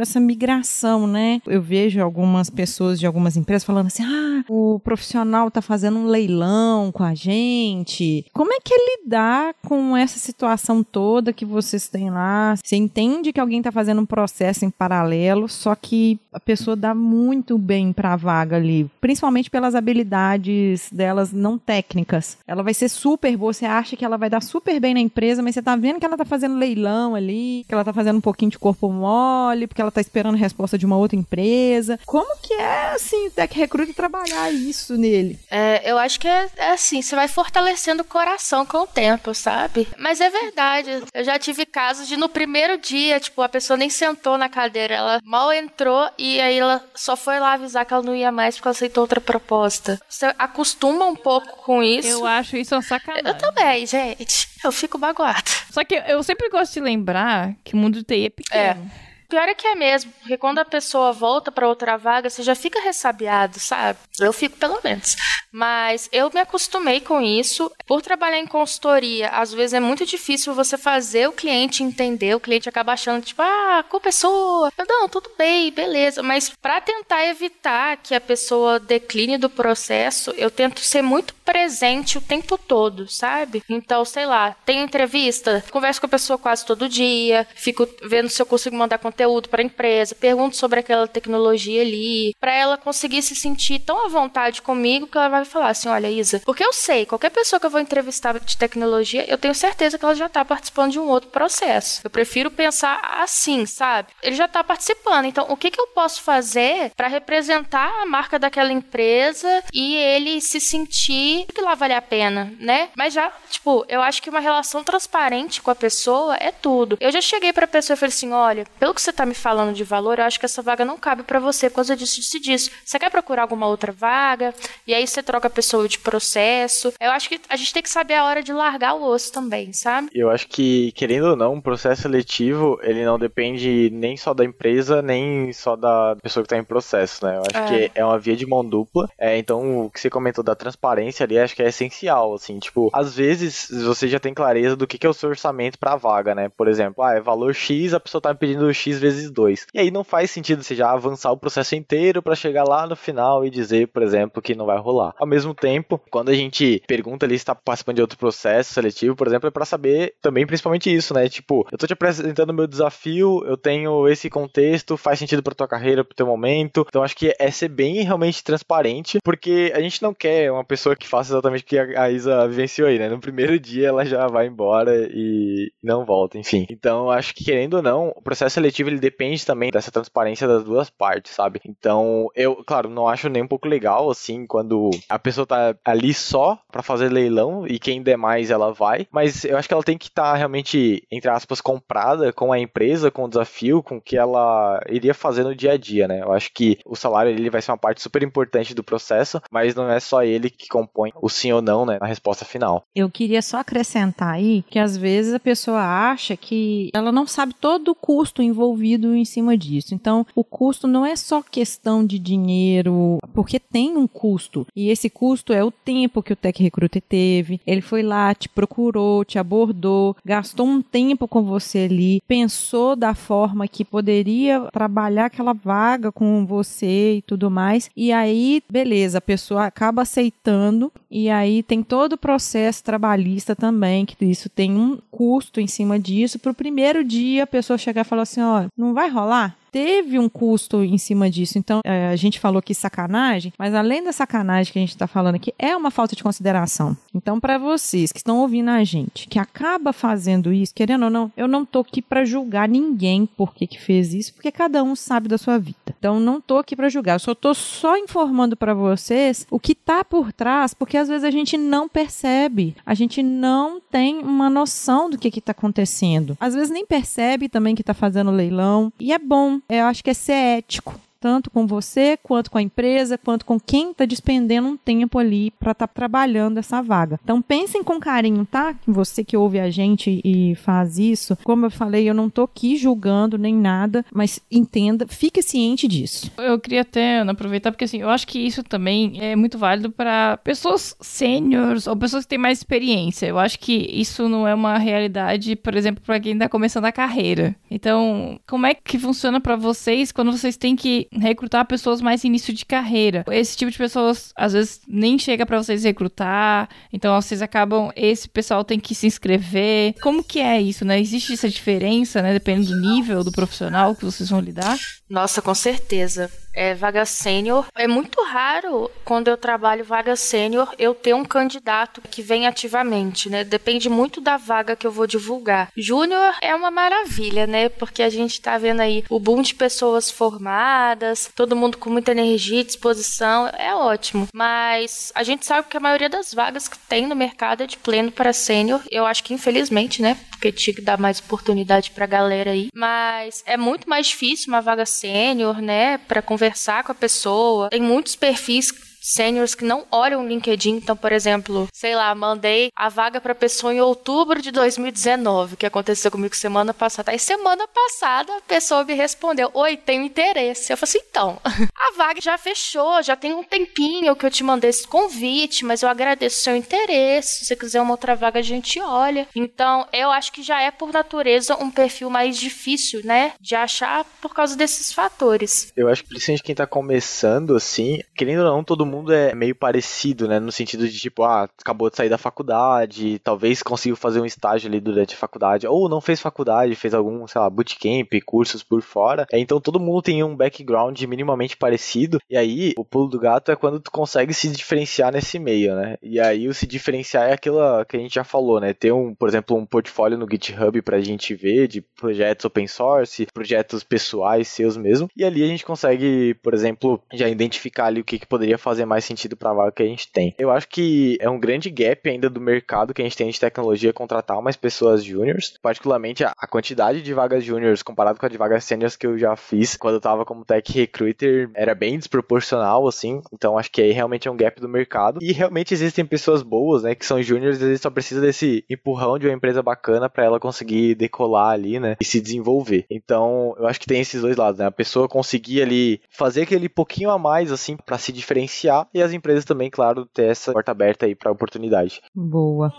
[0.01, 1.41] essa migração, né?
[1.47, 6.07] Eu vejo algumas pessoas de algumas empresas falando assim: ah, o profissional tá fazendo um
[6.07, 8.24] leilão com a gente.
[8.32, 12.55] Como é que é lidar com essa situação toda que vocês têm lá?
[12.62, 16.95] Você entende que alguém tá fazendo um processo em paralelo, só que a pessoa dá
[16.95, 22.39] muito bem pra vaga ali, principalmente pelas habilidades delas não técnicas.
[22.47, 25.43] Ela vai ser super boa, você acha que ela vai dar super bem na empresa,
[25.43, 28.22] mas você tá vendo que ela tá fazendo leilão ali, que ela tá fazendo um
[28.22, 29.28] pouquinho de corpo mole,
[29.68, 31.99] porque ela tá esperando a resposta de uma outra empresa.
[32.07, 35.39] Como que é, assim, o Tech Recruit trabalhar isso nele?
[35.51, 39.35] É, eu acho que é, é assim, você vai fortalecendo o coração com o tempo,
[39.35, 39.89] sabe?
[39.99, 41.03] Mas é verdade.
[41.12, 44.95] Eu já tive casos de no primeiro dia, tipo, a pessoa nem sentou na cadeira,
[44.95, 48.57] ela mal entrou e aí ela só foi lá avisar que ela não ia mais
[48.57, 50.01] porque ela aceitou outra proposta.
[50.09, 52.09] Você acostuma um pouco com isso.
[52.09, 53.29] Eu acho isso uma sacanagem.
[53.29, 54.49] Eu também, gente.
[54.64, 55.51] Eu fico magoada.
[55.70, 58.91] Só que eu sempre gosto de lembrar que o mundo do TI é pequeno.
[59.29, 62.55] Pior é que é mesmo, porque quando a pessoa volta pra outra vaga, você já
[62.55, 63.99] fica ressabiado, sabe?
[64.18, 65.16] Eu fico pelo menos.
[65.53, 67.70] Mas eu me acostumei com isso.
[67.87, 72.35] Por trabalhar em consultoria, às vezes é muito difícil você fazer o cliente entender.
[72.35, 74.12] O cliente acaba achando, tipo, ah, a culpa é.
[74.12, 76.22] Eu, não, tudo bem, beleza.
[76.22, 82.18] Mas pra tentar evitar que a pessoa decline do processo, eu tento ser muito presente
[82.18, 83.62] o tempo todo, sabe?
[83.68, 88.41] Então, sei lá, tem entrevista, converso com a pessoa quase todo dia, fico vendo se
[88.43, 93.23] eu consigo mandar conteúdo para a empresa, pergunto sobre aquela tecnologia ali, para ela conseguir
[93.23, 96.73] se sentir tão à vontade comigo que ela vai falar assim: olha, Isa, porque eu
[96.73, 100.29] sei, qualquer pessoa que eu vou entrevistar de tecnologia, eu tenho certeza que ela já
[100.29, 102.01] tá participando de um outro processo.
[102.05, 104.09] Eu prefiro pensar assim, sabe?
[104.23, 108.39] Ele já tá participando, então o que, que eu posso fazer para representar a marca
[108.39, 112.91] daquela empresa e ele se sentir que lá vale a pena, né?
[112.97, 116.97] Mas já, tipo, eu acho que uma relação transparente com a pessoa é tudo.
[117.01, 119.75] Eu já cheguei pra pessoa e falei assim: olha, pelo que você tá me falando
[119.75, 122.41] de valor, eu acho que essa vaga não cabe para você por causa disso, disso
[122.41, 122.71] disso.
[122.85, 124.55] Você quer procurar alguma outra vaga?
[124.87, 126.93] E aí você troca a pessoa de processo.
[127.01, 129.73] Eu acho que a gente tem que saber a hora de largar o osso também,
[129.73, 130.09] sabe?
[130.15, 134.45] Eu acho que, querendo ou não, um processo seletivo, ele não depende nem só da
[134.45, 137.37] empresa, nem só da pessoa que tá em processo, né?
[137.37, 137.89] Eu acho É.
[137.89, 139.09] que é uma via de mão dupla.
[139.19, 142.91] É, então, o que você comentou da transparência ali, acho que é essencial, assim, tipo,
[142.93, 146.35] às vezes você já tem clareza do que que é o seu orçamento pra vaga,
[146.35, 146.49] né?
[146.49, 149.67] Por exemplo, ah, é valor X, a pessoa tá me pedindo X Vezes 2.
[149.75, 152.97] E aí não faz sentido você já avançar o processo inteiro para chegar lá no
[152.97, 155.15] final e dizer, por exemplo, que não vai rolar.
[155.19, 159.17] Ao mesmo tempo, quando a gente pergunta ali se está participando de outro processo seletivo,
[159.17, 161.29] por exemplo, é para saber também principalmente isso, né?
[161.29, 165.69] Tipo, eu tô te apresentando meu desafio, eu tenho esse contexto, faz sentido para tua
[165.69, 166.85] carreira, pro teu momento.
[166.89, 170.97] Então acho que é ser bem realmente transparente, porque a gente não quer uma pessoa
[170.97, 173.09] que faça exatamente o que a Isa vivenciou aí, né?
[173.09, 176.67] No primeiro dia ela já vai embora e não volta, enfim.
[176.71, 180.64] Então acho que querendo ou não, o processo seletivo ele depende também dessa transparência das
[180.64, 181.61] duas partes, sabe?
[181.64, 186.12] Então eu, claro, não acho nem um pouco legal assim quando a pessoa tá ali
[186.14, 189.82] só para fazer leilão e quem der mais ela vai, mas eu acho que ela
[189.82, 193.97] tem que estar tá realmente entre aspas comprada com a empresa, com o desafio, com
[193.97, 196.22] o que ela iria fazer no dia a dia, né?
[196.22, 199.74] Eu acho que o salário ele vai ser uma parte super importante do processo, mas
[199.74, 202.84] não é só ele que compõe o sim ou não, né, na resposta final.
[202.95, 207.55] Eu queria só acrescentar aí que às vezes a pessoa acha que ela não sabe
[207.55, 209.95] todo o custo envolvido em cima disso.
[209.95, 214.66] Então, o custo não é só questão de dinheiro, porque tem um custo.
[214.74, 217.61] E esse custo é o tempo que o Tech Recruiter teve.
[217.66, 223.14] Ele foi lá, te procurou, te abordou, gastou um tempo com você ali, pensou da
[223.14, 227.91] forma que poderia trabalhar aquela vaga com você e tudo mais.
[227.97, 234.05] E aí, beleza, a pessoa acaba aceitando e aí tem todo o processo trabalhista também,
[234.05, 236.39] que isso tem um custo em cima disso.
[236.39, 239.58] Para o primeiro dia a pessoa chegar e falar assim: ó, não vai rolar?
[239.79, 241.57] Teve um custo em cima disso.
[241.57, 245.07] Então, é, a gente falou que sacanagem, mas além da sacanagem que a gente está
[245.07, 246.97] falando aqui, é uma falta de consideração.
[247.14, 251.31] Então, para vocês que estão ouvindo a gente, que acaba fazendo isso, querendo ou não,
[251.37, 254.97] eu não tô aqui para julgar ninguém por que, que fez isso, porque cada um
[254.97, 255.95] sabe da sua vida.
[255.97, 259.76] Então, não tô aqui para julgar, eu só tô só informando para vocês o que
[259.76, 264.51] tá por trás, porque às vezes a gente não percebe, a gente não tem uma
[264.51, 266.37] noção do que que tá acontecendo.
[266.41, 270.11] Às vezes nem percebe também que tá fazendo leilão, e é bom eu acho que
[270.11, 274.69] é ser ético tanto com você, quanto com a empresa, quanto com quem está despendendo
[274.69, 277.19] um tempo ali para estar tá trabalhando essa vaga.
[277.23, 278.75] Então pensem com carinho, tá?
[278.87, 282.77] Você que ouve a gente e faz isso, como eu falei, eu não tô aqui
[282.77, 286.31] julgando nem nada, mas entenda, fique ciente disso.
[286.39, 290.37] Eu queria até aproveitar porque assim, eu acho que isso também é muito válido para
[290.39, 293.27] pessoas sêniores ou pessoas que têm mais experiência.
[293.27, 296.93] Eu acho que isso não é uma realidade, por exemplo, para quem está começando a
[296.93, 297.55] carreira.
[297.71, 302.53] Então, como é que funciona para vocês quando vocês têm que recrutar pessoas mais início
[302.53, 303.25] de carreira.
[303.31, 308.29] Esse tipo de pessoas às vezes nem chega para vocês recrutar, então vocês acabam esse
[308.29, 309.95] pessoal tem que se inscrever.
[310.01, 311.01] Como que é isso, né?
[311.01, 314.79] Existe essa diferença, né, dependendo do nível do profissional que vocês vão lidar?
[315.09, 317.67] Nossa, com certeza é, vaga sênior.
[317.77, 323.31] É muito raro, quando eu trabalho vaga sênior, eu ter um candidato que vem ativamente,
[323.31, 323.45] né?
[323.45, 325.69] Depende muito da vaga que eu vou divulgar.
[325.77, 327.69] Júnior é uma maravilha, né?
[327.69, 332.11] Porque a gente tá vendo aí o boom de pessoas formadas, todo mundo com muita
[332.11, 334.27] energia e disposição, é ótimo.
[334.35, 337.77] Mas a gente sabe que a maioria das vagas que tem no mercado é de
[337.77, 338.81] pleno para sênior.
[338.91, 340.19] Eu acho que infelizmente, né?
[340.31, 342.69] Porque tinha que dar mais oportunidade pra galera aí.
[342.75, 345.99] Mas é muito mais difícil uma vaga sênior, né?
[345.99, 347.69] Pra conversar conversar com a pessoa.
[347.71, 348.73] Tem muitos perfis
[349.09, 350.77] sêniores que não olham o LinkedIn.
[350.77, 355.67] Então, por exemplo, sei lá, mandei a vaga para pessoa em outubro de 2019, que
[355.67, 357.11] aconteceu comigo semana passada.
[357.11, 360.73] Aí, semana passada, a pessoa me respondeu: Oi, tenho interesse.
[360.73, 361.39] Eu falei assim: então,
[361.75, 365.83] a vaga já fechou, já tem um tempinho que eu te mandei esse convite, mas
[365.83, 367.39] eu agradeço o seu interesse.
[367.41, 369.27] Se você quiser uma outra vaga, a gente olha.
[369.35, 374.05] Então, eu acho que já é, por natureza, um perfil mais difícil, né, de achar
[374.21, 375.73] por causa desses fatores.
[375.77, 379.35] Eu acho que principalmente quem tá começando, assim, querendo ou não, todo mundo mundo é
[379.35, 380.39] meio parecido, né?
[380.39, 384.69] No sentido de tipo, ah, acabou de sair da faculdade, talvez conseguiu fazer um estágio
[384.69, 388.83] ali durante a faculdade, ou não fez faculdade, fez algum, sei lá, bootcamp, cursos por
[388.83, 389.27] fora.
[389.33, 392.19] É, então todo mundo tem um background minimamente parecido.
[392.29, 395.97] E aí, o pulo do gato é quando tu consegue se diferenciar nesse meio, né?
[396.03, 398.73] E aí o se diferenciar é aquilo que a gente já falou, né?
[398.73, 403.27] Ter um, por exemplo, um portfólio no GitHub pra gente ver de projetos open source,
[403.33, 405.09] projetos pessoais seus mesmo.
[405.17, 408.85] E ali a gente consegue, por exemplo, já identificar ali o que, que poderia fazer
[408.89, 410.34] mais sentido para a vaga que a gente tem.
[410.39, 413.39] Eu acho que é um grande gap ainda do mercado que a gente tem de
[413.39, 418.39] tecnologia contratar mais pessoas júniores, particularmente a, quantidade de vagas júniores comparado com a de
[418.39, 422.89] vagas sêniores que eu já fiz quando eu tava como tech recruiter era bem desproporcional
[422.89, 423.20] assim.
[423.32, 426.82] Então acho que aí realmente é um gap do mercado e realmente existem pessoas boas,
[426.82, 430.41] né, que são júniores, vezes só precisa desse empurrão de uma empresa bacana para ela
[430.41, 432.86] conseguir decolar ali, né, e se desenvolver.
[432.91, 434.66] Então, eu acho que tem esses dois lados, né?
[434.66, 439.12] A pessoa conseguir ali fazer aquele pouquinho a mais assim para se diferenciar e as
[439.12, 442.01] empresas também, claro, ter essa porta aberta aí para oportunidade.
[442.14, 442.73] Boa.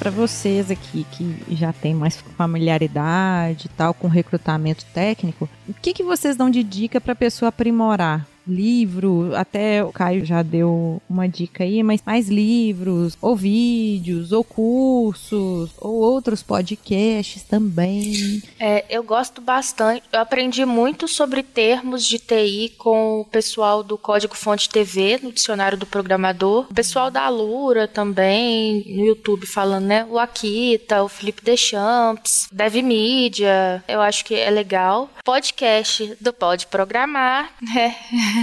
[0.00, 5.92] Para vocês aqui que já tem mais familiaridade e tal com recrutamento técnico, o que,
[5.92, 8.26] que vocês dão de dica para a pessoa aprimorar?
[8.50, 14.44] Livro, até o Caio já deu uma dica aí, mas mais livros, ou vídeos, ou
[14.44, 18.42] cursos, ou outros podcasts também.
[18.58, 20.02] É, eu gosto bastante.
[20.12, 25.32] Eu aprendi muito sobre termos de TI com o pessoal do Código Fonte TV, no
[25.32, 26.66] dicionário do programador.
[26.70, 30.06] O pessoal da Alura também, no YouTube falando, né?
[30.08, 35.10] O Akita, o Felipe Deschamps, Dev Media, eu acho que é legal.
[35.24, 37.94] Podcast do Pode Programar, né?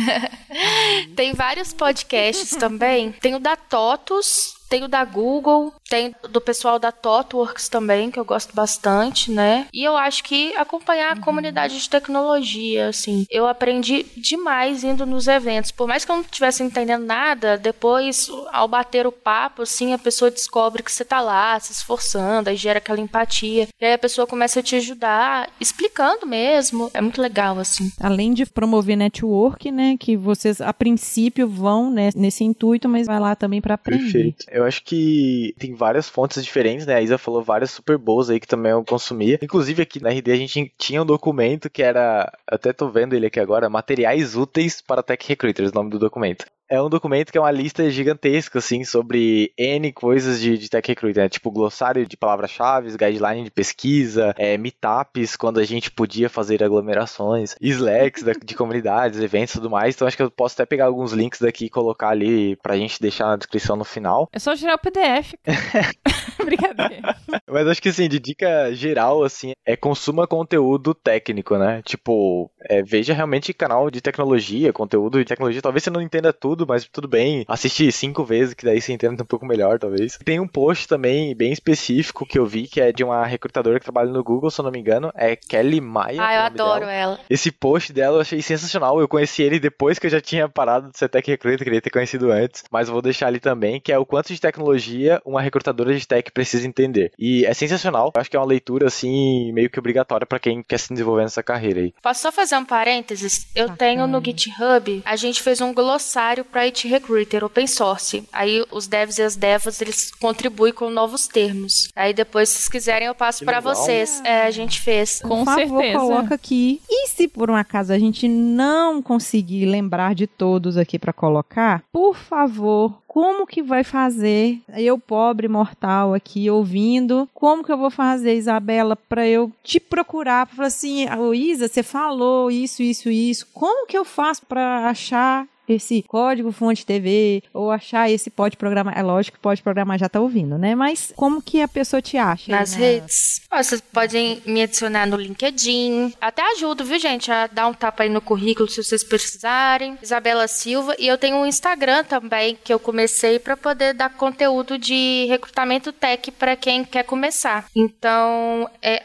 [1.16, 3.12] Tem vários podcasts também.
[3.12, 8.20] Tem o da TOTUS, tem o da Google, tem do pessoal da ThoughtWorks também, que
[8.20, 9.68] eu gosto bastante, né?
[9.74, 11.22] E eu acho que acompanhar a uhum.
[11.22, 15.72] comunidade de tecnologia, assim, eu aprendi demais indo nos eventos.
[15.72, 19.98] Por mais que eu não estivesse entendendo nada, depois, ao bater o papo, assim, a
[19.98, 23.68] pessoa descobre que você tá lá, se esforçando, aí gera aquela empatia.
[23.80, 26.90] E aí a pessoa começa a te ajudar, explicando mesmo.
[26.94, 27.92] É muito legal, assim.
[28.00, 33.20] Além de promover network, né, que vocês, a princípio, vão né, nesse intuito, mas vai
[33.20, 34.04] lá também para aprender.
[34.04, 34.46] Perfeito.
[34.52, 36.96] Eu acho que tem várias fontes diferentes, né?
[36.96, 39.40] A Isa falou várias super boas aí que também eu consumia.
[39.42, 43.28] Inclusive aqui na RD a gente tinha um documento que era, até tô vendo ele
[43.28, 47.38] aqui agora, materiais úteis para Tech Recruiters, o nome do documento é um documento que
[47.38, 51.30] é uma lista gigantesca, assim, sobre N coisas de, de Tech Recruiter, né?
[51.30, 57.56] Tipo glossário de palavras-chave, guideline de pesquisa, é, meetups, quando a gente podia fazer aglomerações,
[57.62, 59.96] Slacks da, de comunidades, eventos e tudo mais.
[59.96, 63.02] Então acho que eu posso até pegar alguns links daqui e colocar ali pra gente
[63.02, 64.30] deixar na descrição no final.
[64.32, 65.34] É só tirar o PDF.
[66.44, 67.16] Brincadeira.
[67.50, 71.82] Mas acho que, assim, de dica geral, assim, é consuma conteúdo técnico, né?
[71.84, 75.62] Tipo, é, veja realmente canal de tecnologia, conteúdo de tecnologia.
[75.62, 77.46] Talvez você não entenda tudo, mas tudo bem.
[77.48, 80.18] Assiste cinco vezes, que daí você entende um pouco melhor, talvez.
[80.24, 83.86] Tem um post também bem específico que eu vi, que é de uma recrutadora que
[83.86, 85.12] trabalha no Google, se eu não me engano.
[85.16, 86.22] É Kelly Maia.
[86.22, 86.94] Ah, eu adoro dela.
[86.94, 87.20] ela.
[87.30, 89.00] Esse post dela eu achei sensacional.
[89.00, 91.90] Eu conheci ele depois que eu já tinha parado de ser tech recruiter, queria ter
[91.90, 92.64] conhecido antes.
[92.72, 96.08] Mas eu vou deixar ali também, que é o quanto de tecnologia uma recrutadora de
[96.08, 97.12] tech precisa entender.
[97.18, 98.12] E é sensacional.
[98.16, 101.24] Eu acho que é uma leitura, assim, meio que obrigatória para quem quer se desenvolver
[101.24, 101.94] nessa carreira aí.
[102.02, 103.48] Posso só fazer um parênteses?
[103.56, 108.24] Eu tenho no GitHub, a gente fez um glossário para IT Recruiter open source.
[108.32, 111.90] Aí os devs e as devas eles contribuem com novos termos.
[111.96, 114.22] Aí depois, se vocês quiserem, eu passo para vocês.
[114.24, 115.22] É, a gente fez.
[115.22, 116.00] Com por favor, certeza.
[116.00, 116.82] coloca aqui.
[116.90, 121.84] E se por um acaso a gente não conseguir lembrar de todos aqui para colocar,
[121.92, 127.90] por favor, como que vai fazer eu pobre mortal aqui ouvindo como que eu vou
[127.90, 133.10] fazer Isabela para eu te procurar para falar assim oh, Isa você falou isso isso
[133.10, 138.58] isso como que eu faço para achar esse código fonte TV ou achar esse pode
[138.58, 138.98] programar.
[138.98, 140.76] É lógico que pode programar já tá ouvindo, né?
[140.76, 142.52] Mas como que a pessoa te acha?
[142.52, 142.78] Nas na...
[142.78, 143.42] redes.
[143.52, 146.14] Vocês podem me adicionar no LinkedIn.
[146.22, 147.32] Até ajudo, viu, gente?
[147.32, 149.98] A dar um tapa aí no currículo se vocês precisarem.
[150.02, 150.96] Isabela Silva.
[151.00, 155.92] E eu tenho um Instagram também que eu comecei para poder dar conteúdo de recrutamento
[155.92, 157.66] tech para quem quer começar.
[157.76, 159.04] Então é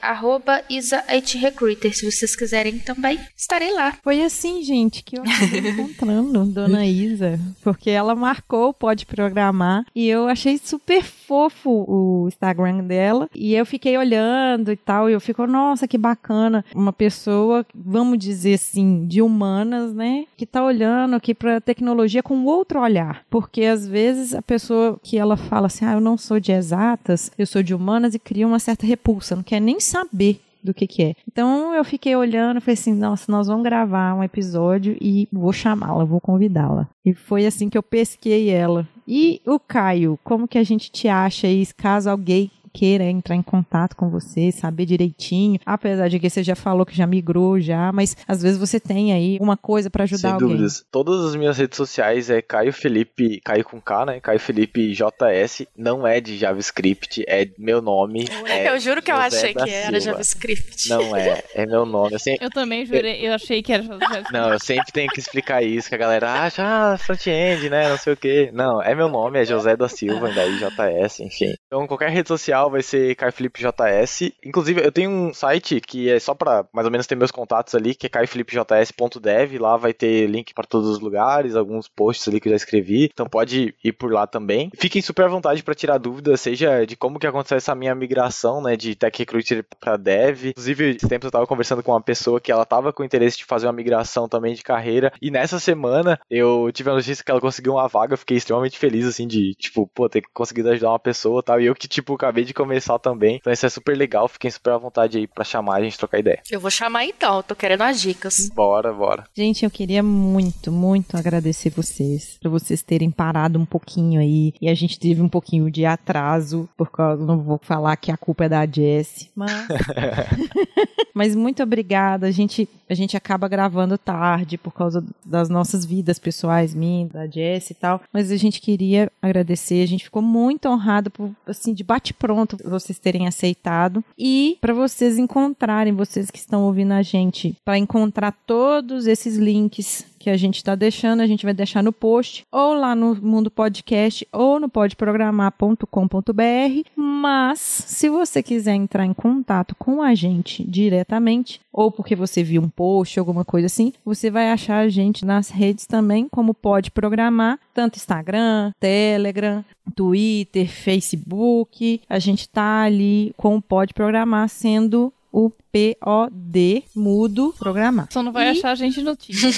[0.69, 1.97] IsaHRecruiter.
[1.97, 3.97] Se vocês quiserem também, estarei lá.
[4.03, 10.09] Foi assim, gente, que eu acabei encontrando Dona Isa, porque ela marcou Pode Programar e
[10.09, 13.29] eu achei super fofo o Instagram dela.
[13.35, 18.19] E eu fiquei olhando e tal e eu fico, nossa, que bacana, uma pessoa, vamos
[18.19, 23.65] dizer assim, de humanas, né, que tá olhando aqui para tecnologia com outro olhar, porque
[23.65, 27.47] às vezes a pessoa que ela fala assim, ah, eu não sou de exatas, eu
[27.47, 31.03] sou de humanas e cria uma certa repulsa, não quer nem saber do que que
[31.03, 31.15] é.
[31.31, 36.05] Então eu fiquei olhando, falei assim, nossa, nós vamos gravar um episódio e vou chamá-la,
[36.05, 36.89] vou convidá-la.
[37.05, 38.89] E foi assim que eu pesquei ela.
[39.07, 43.43] E o Caio, como que a gente te acha aí, caso alguém queira entrar em
[43.43, 47.93] contato com você, saber direitinho, apesar de que você já falou que já migrou já,
[47.93, 50.49] mas às vezes você tem aí uma coisa para ajudar Sem alguém.
[50.49, 50.85] Sem dúvidas.
[50.91, 54.21] Todas as minhas redes sociais é Caio Felipe, Caio com K, né?
[54.21, 58.27] Caio Felipe JS, não é de JavaScript, é meu nome.
[58.47, 60.89] É eu juro que José eu achei que era JavaScript.
[60.89, 62.15] Não é, é meu nome.
[62.15, 62.45] Eu, sempre...
[62.45, 64.33] eu também jurei, eu achei que era JavaScript.
[64.33, 67.99] Não, eu sempre tenho que explicar isso, que a galera acha, ah, front-end, né, não
[67.99, 68.51] sei o quê.
[68.53, 71.55] Não, é meu nome, é José da Silva, daí JS, enfim.
[71.67, 74.33] Então, qualquer rede social vai ser JS.
[74.45, 77.75] Inclusive, eu tenho um site que é só para mais ou menos ter meus contatos
[77.75, 79.59] ali, que é caiflipejs.dev.
[79.59, 83.11] Lá vai ter link para todos os lugares, alguns posts ali que eu já escrevi.
[83.13, 84.71] Então pode ir por lá também.
[84.77, 88.63] Fiquem super à vontade para tirar dúvidas, seja de como que aconteceu essa minha migração,
[88.63, 90.47] né, de Tech Recruiter para Dev.
[90.47, 93.45] Inclusive, esse tempo eu estava conversando com uma pessoa que ela estava com interesse de
[93.45, 95.13] fazer uma migração também de carreira.
[95.21, 98.17] E nessa semana eu tive a notícia que ela conseguiu uma vaga.
[98.17, 101.61] Fiquei extremamente feliz, assim, de, tipo, pô, ter conseguido ajudar uma pessoa e tal.
[101.61, 103.37] E eu que, tipo, acabei de começar também.
[103.37, 104.29] Então isso é super legal.
[104.29, 106.41] Fiquem super à vontade aí pra chamar a gente trocar ideia.
[106.51, 108.51] Eu vou chamar então, eu tô querendo as dicas.
[108.55, 109.25] Bora, bora.
[109.35, 114.53] Gente, eu queria muito, muito agradecer vocês, por vocês terem parado um pouquinho aí.
[114.61, 118.17] E a gente teve um pouquinho de atraso, por causa, não vou falar que a
[118.17, 119.53] culpa é da Jess, mas.
[121.15, 122.27] mas muito obrigada.
[122.27, 127.27] A gente, a gente acaba gravando tarde por causa das nossas vidas pessoais, minha, da
[127.27, 128.01] Jess e tal.
[128.13, 129.83] Mas a gente queria agradecer.
[129.83, 134.05] A gente ficou muito honrado por, assim, de bate-pronto vocês terem aceitado.
[134.19, 140.05] E para vocês encontrarem, vocês que estão ouvindo a gente, para encontrar todos esses links
[140.23, 143.51] que a gente está deixando, a gente vai deixar no post, ou lá no Mundo
[143.51, 146.89] Podcast, ou no podprogramar.com.br.
[146.95, 152.63] Mas, se você quiser entrar em contato com a gente diretamente, ou porque você viu
[152.63, 156.93] um post, alguma coisa assim, você vai achar a gente nas redes também, como Pode
[156.93, 159.65] Programar, tanto Instagram, Telegram,
[159.97, 162.01] Twitter, Facebook.
[162.09, 168.09] A gente tá ali com o Pode Programar sendo o P-O-D, mudo, programar.
[168.13, 169.43] Só não vai E- achar a gente no Tinder.
[169.45, 169.53] né?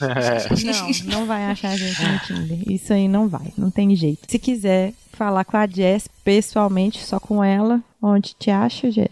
[1.08, 2.72] Não, não vai achar a gente no Tinder.
[2.72, 4.20] Isso aí não vai, não tem jeito.
[4.28, 9.10] Se quiser falar com a Jess pessoalmente, só com ela, onde te acha, Jess?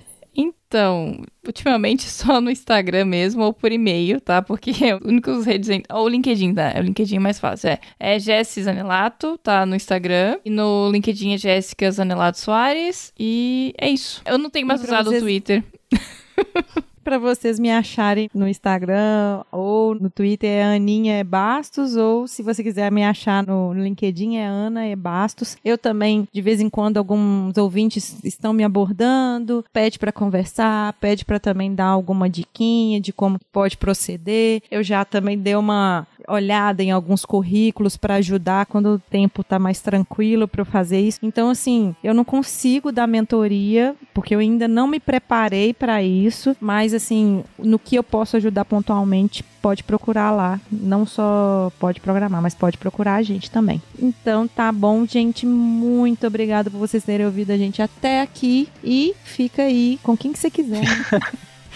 [0.69, 4.43] Então, ultimamente só no Instagram mesmo ou por e-mail, tá?
[4.43, 5.69] Porque é o único redes.
[5.91, 6.71] Ou o LinkedIn, tá?
[6.71, 7.71] É o LinkedIn mais fácil.
[7.71, 9.65] É, é Jess Zanelato, tá?
[9.65, 10.39] No Instagram.
[10.45, 13.13] E no LinkedIn é Jéssica Zanelato Soares.
[13.19, 14.23] E é isso.
[14.27, 15.63] Eu não tenho mais usado o Twitter.
[17.07, 22.65] Pra vocês me acharem no Instagram ou no Twitter é Aninha Bastos, ou se você
[22.65, 25.57] quiser me achar no LinkedIn é Ana é Bastos.
[25.65, 31.25] Eu também, de vez em quando, alguns ouvintes estão me abordando, pede pra conversar, pede
[31.25, 34.61] pra também dar alguma diquinha de como pode proceder.
[34.69, 39.61] Eu já também dei uma olhada em alguns currículos para ajudar quando o tempo tá
[39.61, 41.21] mais tranquilo para eu fazer isso.
[41.23, 46.57] Então, assim, eu não consigo dar mentoria porque eu ainda não me preparei para isso,
[46.61, 50.61] mas assim, no que eu posso ajudar pontualmente, pode procurar lá.
[50.71, 53.81] Não só pode programar, mas pode procurar a gente também.
[53.99, 55.47] Então, tá bom, gente.
[55.47, 60.33] Muito obrigada por vocês terem ouvido a gente até aqui e fica aí com quem
[60.33, 60.83] que você quiser.
[60.83, 61.21] né?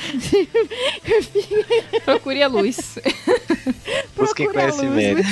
[2.04, 2.98] Procure a luz.
[4.16, 4.32] Luz.
[4.32, 5.22] conhecimento.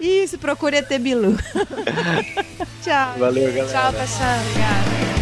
[0.00, 1.36] Isso, procure a Bilu.
[2.82, 3.18] Tchau.
[3.18, 3.68] Valeu, galera.
[3.68, 4.40] Tchau, pessoal.
[4.40, 5.17] Obrigada.